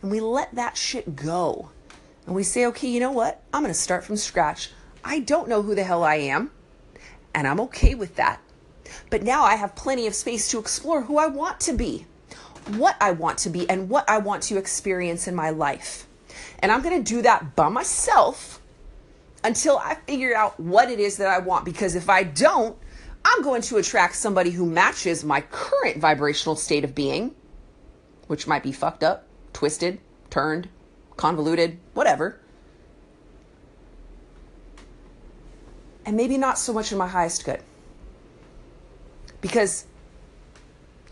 And 0.04 0.10
we 0.10 0.20
let 0.20 0.54
that 0.56 0.76
shit 0.76 1.16
go. 1.16 1.70
And 2.26 2.34
we 2.34 2.42
say, 2.42 2.66
okay, 2.66 2.88
you 2.88 3.00
know 3.00 3.10
what? 3.10 3.42
I'm 3.54 3.62
going 3.62 3.72
to 3.72 3.78
start 3.78 4.04
from 4.04 4.18
scratch. 4.18 4.70
I 5.02 5.20
don't 5.20 5.48
know 5.48 5.62
who 5.62 5.74
the 5.74 5.82
hell 5.82 6.04
I 6.04 6.16
am. 6.16 6.50
And 7.34 7.48
I'm 7.48 7.58
okay 7.60 7.94
with 7.94 8.16
that. 8.16 8.38
But 9.08 9.22
now 9.22 9.44
I 9.44 9.54
have 9.54 9.74
plenty 9.74 10.06
of 10.06 10.14
space 10.14 10.50
to 10.50 10.58
explore 10.58 11.00
who 11.00 11.16
I 11.16 11.28
want 11.28 11.58
to 11.60 11.72
be 11.72 12.04
what 12.66 12.96
I 13.00 13.12
want 13.12 13.38
to 13.38 13.50
be 13.50 13.68
and 13.68 13.88
what 13.88 14.08
I 14.08 14.18
want 14.18 14.42
to 14.44 14.58
experience 14.58 15.26
in 15.26 15.34
my 15.34 15.50
life. 15.50 16.06
And 16.60 16.70
I'm 16.70 16.82
going 16.82 17.02
to 17.02 17.14
do 17.14 17.22
that 17.22 17.56
by 17.56 17.68
myself 17.70 18.60
until 19.42 19.78
I 19.78 19.94
figure 19.94 20.34
out 20.34 20.58
what 20.58 20.90
it 20.90 21.00
is 21.00 21.16
that 21.18 21.28
I 21.28 21.38
want. 21.38 21.64
Because 21.64 21.94
if 21.94 22.10
I 22.10 22.24
don't, 22.24 22.76
I'm 23.24 23.42
going 23.42 23.62
to 23.62 23.78
attract 23.78 24.16
somebody 24.16 24.50
who 24.50 24.66
matches 24.66 25.24
my 25.24 25.40
current 25.42 25.98
vibrational 25.98 26.56
state 26.56 26.84
of 26.84 26.94
being, 26.94 27.34
which 28.26 28.46
might 28.46 28.62
be 28.62 28.72
fucked 28.72 29.02
up, 29.02 29.23
twisted, 29.54 29.98
turned, 30.28 30.68
convoluted, 31.16 31.78
whatever. 31.94 32.38
And 36.04 36.14
maybe 36.14 36.36
not 36.36 36.58
so 36.58 36.74
much 36.74 36.92
in 36.92 36.98
my 36.98 37.08
highest 37.08 37.46
good. 37.46 37.60
Because 39.40 39.86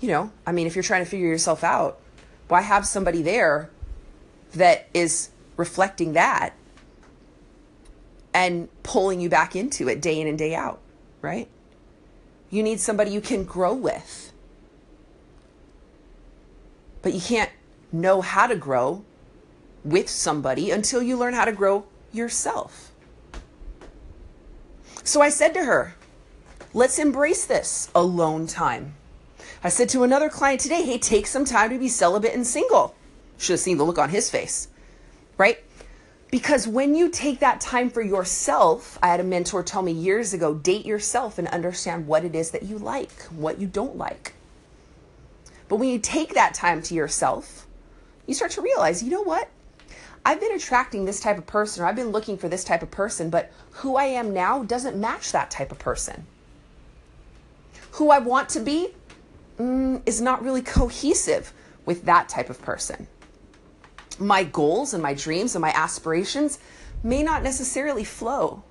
you 0.03 0.09
know, 0.09 0.33
I 0.45 0.53
mean, 0.53 0.67
if 0.67 0.75
you're 0.75 0.83
trying 0.83 1.05
to 1.05 1.09
figure 1.09 1.29
yourself 1.29 1.63
out, 1.63 2.01
why 2.49 2.61
have 2.61 2.85
somebody 2.87 3.23
there 3.23 3.71
that 4.55 4.89
is 4.93 5.31
reflecting 5.57 6.13
that 6.15 6.55
and 8.35 8.69
pulling 8.83 9.21
you 9.21 9.29
back 9.29 9.55
into 9.55 9.89
it 9.89 10.03
day 10.03 10.21
in 10.21 10.27
and 10.27 10.37
day 10.37 10.57
out, 10.57 10.81
right? 11.23 11.49
You 12.51 12.65
need 12.65 12.81
somebody 12.81 13.13
you 13.13 13.21
can 13.21 13.45
grow 13.45 13.73
with. 13.73 14.33
But 17.01 17.15
you 17.15 17.21
can't 17.21 17.51
know 17.93 18.21
how 18.21 18.47
to 18.47 18.57
grow 18.57 19.05
with 19.85 20.09
somebody 20.09 20.71
until 20.71 21.03
you 21.03 21.17
learn 21.17 21.35
how 21.35 21.45
to 21.45 21.53
grow 21.53 21.85
yourself. 22.13 22.91
So 25.05 25.21
I 25.21 25.29
said 25.29 25.55
to 25.55 25.65
her, 25.65 25.95
let's 26.73 26.99
embrace 26.99 27.45
this 27.45 27.91
alone 27.95 28.47
time. 28.47 28.95
I 29.65 29.69
said 29.69 29.89
to 29.91 30.03
another 30.03 30.29
client 30.29 30.61
today, 30.61 30.83
hey, 30.83 30.99
take 30.99 31.27
some 31.27 31.45
time 31.45 31.71
to 31.71 31.79
be 31.79 31.89
celibate 31.89 32.35
and 32.35 32.47
single. 32.47 32.95
Should 33.39 33.55
have 33.55 33.61
seen 33.61 33.79
the 33.79 33.85
look 33.85 33.99
on 33.99 34.11
his 34.11 34.31
face, 34.31 34.69
right? 35.37 35.59
Because 36.31 36.67
when 36.67 36.95
you 36.95 37.11
take 37.11 37.41
that 37.41 37.61
time 37.61 37.91
for 37.91 38.01
yourself, 38.01 38.99
I 39.03 39.09
had 39.09 39.21
a 39.21 39.25
mentor 39.25 39.63
tell 39.63 39.83
me 39.83 39.93
years 39.93 40.33
ago 40.33 40.55
date 40.55 40.87
yourself 40.87 41.39
and 41.39 41.47
understand 41.49 42.07
what 42.07 42.25
it 42.25 42.35
is 42.35 42.53
that 42.53 42.63
you 42.63 42.79
like, 42.79 43.13
what 43.25 43.61
you 43.61 43.67
don't 43.67 43.97
like. 43.97 44.33
But 45.69 45.77
when 45.77 45.91
you 45.91 45.99
take 45.99 46.35
that 46.35 46.55
time 46.55 46.83
to 46.83 46.95
yourself, 46.95 47.67
you 48.27 48.35
start 48.35 48.53
to 48.53 48.61
realize, 48.61 49.03
you 49.03 49.11
know 49.11 49.23
what? 49.23 49.49
I've 50.25 50.41
been 50.41 50.53
attracting 50.53 51.05
this 51.05 51.21
type 51.21 51.39
of 51.39 51.47
person, 51.47 51.83
or 51.83 51.87
I've 51.87 51.97
been 51.97 52.11
looking 52.11 52.39
for 52.39 52.49
this 52.49 52.63
type 52.63 52.83
of 52.83 52.91
person, 52.91 53.29
but 53.29 53.53
who 53.71 53.97
I 53.97 54.05
am 54.05 54.33
now 54.33 54.63
doesn't 54.63 54.97
match 54.97 55.33
that 55.33 55.51
type 55.51 55.73
of 55.73 55.79
person. 55.79 56.27
Who 57.93 58.11
I 58.11 58.21
want 58.21 58.49
to 58.51 58.61
be 58.61 58.89
mm, 59.59 60.01
is 60.07 60.21
not 60.21 60.43
really 60.43 60.63
cohesive 60.63 61.53
with 61.85 62.05
that 62.05 62.29
type 62.29 62.51
of 62.51 62.63
person. 62.63 63.09
My 64.19 64.45
goals 64.45 64.95
and 64.95 65.03
my 65.03 65.15
dreams 65.15 65.57
and 65.57 65.63
my 65.63 65.73
aspirations 65.75 66.61
may 67.03 67.23
not 67.25 67.43
necessarily 67.43 68.05
flow 68.05 68.63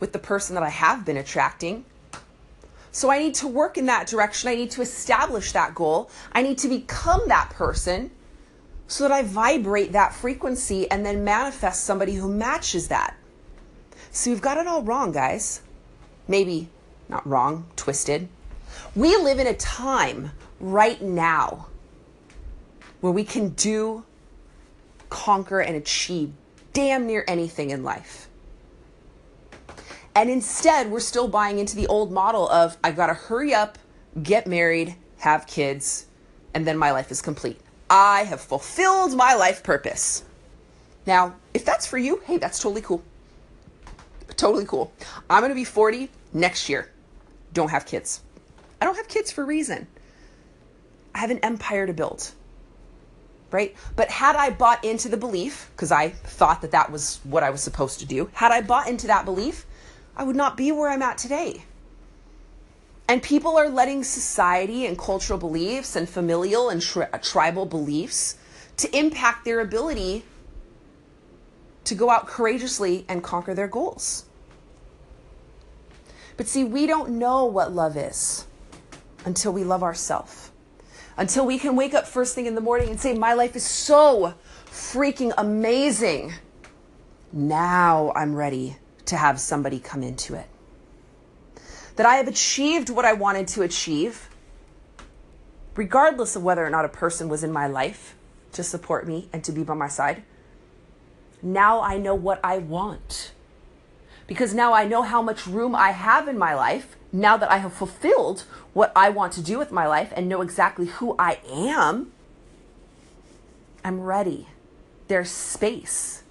with 0.00 0.12
the 0.12 0.18
person 0.18 0.54
that 0.54 0.64
I 0.64 0.70
have 0.70 1.04
been 1.04 1.16
attracting. 1.16 1.84
So 2.90 3.10
I 3.10 3.18
need 3.18 3.34
to 3.36 3.46
work 3.46 3.78
in 3.78 3.86
that 3.86 4.08
direction. 4.08 4.48
I 4.48 4.56
need 4.56 4.72
to 4.72 4.82
establish 4.82 5.52
that 5.52 5.74
goal. 5.74 6.10
I 6.32 6.42
need 6.42 6.58
to 6.58 6.68
become 6.68 7.22
that 7.28 7.50
person 7.50 8.10
so 8.88 9.04
that 9.04 9.12
I 9.12 9.22
vibrate 9.22 9.92
that 9.92 10.14
frequency 10.14 10.90
and 10.90 11.04
then 11.06 11.22
manifest 11.22 11.84
somebody 11.84 12.14
who 12.14 12.28
matches 12.28 12.88
that. 12.88 13.14
So 14.10 14.30
you've 14.30 14.40
got 14.40 14.56
it 14.56 14.66
all 14.66 14.82
wrong, 14.82 15.12
guys. 15.12 15.60
Maybe 16.26 16.70
not 17.08 17.26
wrong, 17.26 17.66
twisted. 17.76 18.28
We 18.96 19.14
live 19.16 19.38
in 19.38 19.46
a 19.46 19.54
time 19.54 20.32
right 20.58 21.00
now 21.00 21.68
where 23.00 23.12
we 23.12 23.24
can 23.24 23.50
do, 23.50 24.04
conquer, 25.10 25.60
and 25.60 25.76
achieve 25.76 26.32
damn 26.72 27.06
near 27.06 27.24
anything 27.28 27.70
in 27.70 27.84
life. 27.84 28.28
And 30.14 30.30
instead, 30.30 30.90
we're 30.90 31.00
still 31.00 31.28
buying 31.28 31.58
into 31.58 31.76
the 31.76 31.86
old 31.86 32.10
model 32.10 32.48
of 32.48 32.76
I've 32.82 32.96
got 32.96 33.08
to 33.08 33.14
hurry 33.14 33.54
up, 33.54 33.78
get 34.22 34.46
married, 34.46 34.96
have 35.18 35.46
kids, 35.46 36.06
and 36.54 36.66
then 36.66 36.76
my 36.76 36.90
life 36.90 37.10
is 37.10 37.22
complete. 37.22 37.60
I 37.90 38.24
have 38.24 38.40
fulfilled 38.40 39.16
my 39.16 39.34
life 39.34 39.62
purpose. 39.62 40.24
Now, 41.06 41.36
if 41.54 41.64
that's 41.64 41.86
for 41.86 41.98
you, 41.98 42.20
hey, 42.26 42.36
that's 42.36 42.60
totally 42.60 42.82
cool. 42.82 43.02
Totally 44.36 44.66
cool. 44.66 44.92
I'm 45.30 45.40
going 45.40 45.50
to 45.50 45.54
be 45.54 45.64
40 45.64 46.10
next 46.32 46.68
year. 46.68 46.90
Don't 47.54 47.70
have 47.70 47.86
kids. 47.86 48.22
I 48.80 48.84
don't 48.84 48.96
have 48.96 49.08
kids 49.08 49.32
for 49.32 49.42
a 49.42 49.46
reason. 49.46 49.86
I 51.14 51.18
have 51.18 51.30
an 51.30 51.38
empire 51.38 51.86
to 51.86 51.92
build. 51.92 52.30
Right? 53.50 53.74
But 53.96 54.10
had 54.10 54.36
I 54.36 54.50
bought 54.50 54.84
into 54.84 55.08
the 55.08 55.16
belief, 55.16 55.70
because 55.74 55.90
I 55.90 56.10
thought 56.10 56.60
that 56.60 56.72
that 56.72 56.92
was 56.92 57.20
what 57.24 57.42
I 57.42 57.48
was 57.48 57.62
supposed 57.62 58.00
to 58.00 58.06
do, 58.06 58.28
had 58.34 58.52
I 58.52 58.60
bought 58.60 58.88
into 58.88 59.06
that 59.06 59.24
belief, 59.24 59.64
I 60.14 60.24
would 60.24 60.36
not 60.36 60.56
be 60.56 60.70
where 60.72 60.90
I'm 60.90 61.02
at 61.02 61.16
today. 61.16 61.64
And 63.08 63.22
people 63.22 63.56
are 63.56 63.70
letting 63.70 64.04
society 64.04 64.84
and 64.84 64.98
cultural 64.98 65.38
beliefs 65.38 65.96
and 65.96 66.06
familial 66.06 66.68
and 66.68 66.82
tri- 66.82 67.08
uh, 67.10 67.18
tribal 67.18 67.64
beliefs 67.64 68.36
to 68.76 68.96
impact 68.96 69.46
their 69.46 69.60
ability 69.60 70.24
to 71.84 71.94
go 71.94 72.10
out 72.10 72.26
courageously 72.26 73.06
and 73.08 73.24
conquer 73.24 73.54
their 73.54 73.66
goals. 73.66 74.26
But 76.36 76.46
see, 76.46 76.64
we 76.64 76.86
don't 76.86 77.18
know 77.18 77.46
what 77.46 77.72
love 77.72 77.96
is 77.96 78.46
until 79.24 79.54
we 79.54 79.64
love 79.64 79.82
ourselves. 79.82 80.50
Until 81.16 81.46
we 81.46 81.58
can 81.58 81.74
wake 81.74 81.94
up 81.94 82.06
first 82.06 82.34
thing 82.34 82.46
in 82.46 82.54
the 82.54 82.60
morning 82.60 82.90
and 82.90 83.00
say, 83.00 83.14
My 83.14 83.32
life 83.32 83.56
is 83.56 83.64
so 83.64 84.34
freaking 84.66 85.32
amazing. 85.36 86.34
Now 87.32 88.12
I'm 88.14 88.34
ready 88.36 88.76
to 89.06 89.16
have 89.16 89.40
somebody 89.40 89.80
come 89.80 90.02
into 90.02 90.34
it. 90.34 90.46
That 91.98 92.06
I 92.06 92.14
have 92.14 92.28
achieved 92.28 92.90
what 92.90 93.04
I 93.04 93.12
wanted 93.12 93.48
to 93.48 93.62
achieve, 93.62 94.28
regardless 95.74 96.36
of 96.36 96.44
whether 96.44 96.64
or 96.64 96.70
not 96.70 96.84
a 96.84 96.88
person 96.88 97.28
was 97.28 97.42
in 97.42 97.50
my 97.50 97.66
life 97.66 98.14
to 98.52 98.62
support 98.62 99.04
me 99.08 99.28
and 99.32 99.42
to 99.42 99.50
be 99.50 99.64
by 99.64 99.74
my 99.74 99.88
side. 99.88 100.22
Now 101.42 101.80
I 101.80 101.98
know 101.98 102.14
what 102.14 102.38
I 102.44 102.58
want. 102.58 103.32
Because 104.28 104.54
now 104.54 104.72
I 104.72 104.84
know 104.84 105.02
how 105.02 105.22
much 105.22 105.48
room 105.48 105.74
I 105.74 105.90
have 105.90 106.28
in 106.28 106.38
my 106.38 106.54
life 106.54 106.94
now 107.10 107.36
that 107.36 107.50
I 107.50 107.56
have 107.56 107.72
fulfilled 107.72 108.44
what 108.74 108.92
I 108.94 109.08
want 109.08 109.32
to 109.32 109.42
do 109.42 109.58
with 109.58 109.72
my 109.72 109.88
life 109.88 110.12
and 110.14 110.28
know 110.28 110.40
exactly 110.40 110.86
who 110.86 111.16
I 111.18 111.40
am, 111.50 112.12
I'm 113.82 114.02
ready. 114.02 114.46
There's 115.08 115.32
space, 115.32 116.22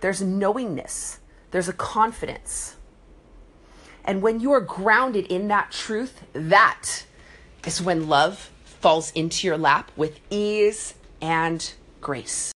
there's 0.00 0.22
knowingness, 0.22 1.18
there's 1.50 1.68
a 1.68 1.74
confidence. 1.74 2.73
And 4.04 4.20
when 4.20 4.40
you 4.40 4.52
are 4.52 4.60
grounded 4.60 5.26
in 5.26 5.48
that 5.48 5.72
truth, 5.72 6.22
that 6.32 7.04
is 7.66 7.80
when 7.80 8.08
love 8.08 8.50
falls 8.64 9.10
into 9.12 9.46
your 9.46 9.56
lap 9.56 9.90
with 9.96 10.20
ease 10.30 10.94
and 11.22 11.72
grace. 12.02 12.52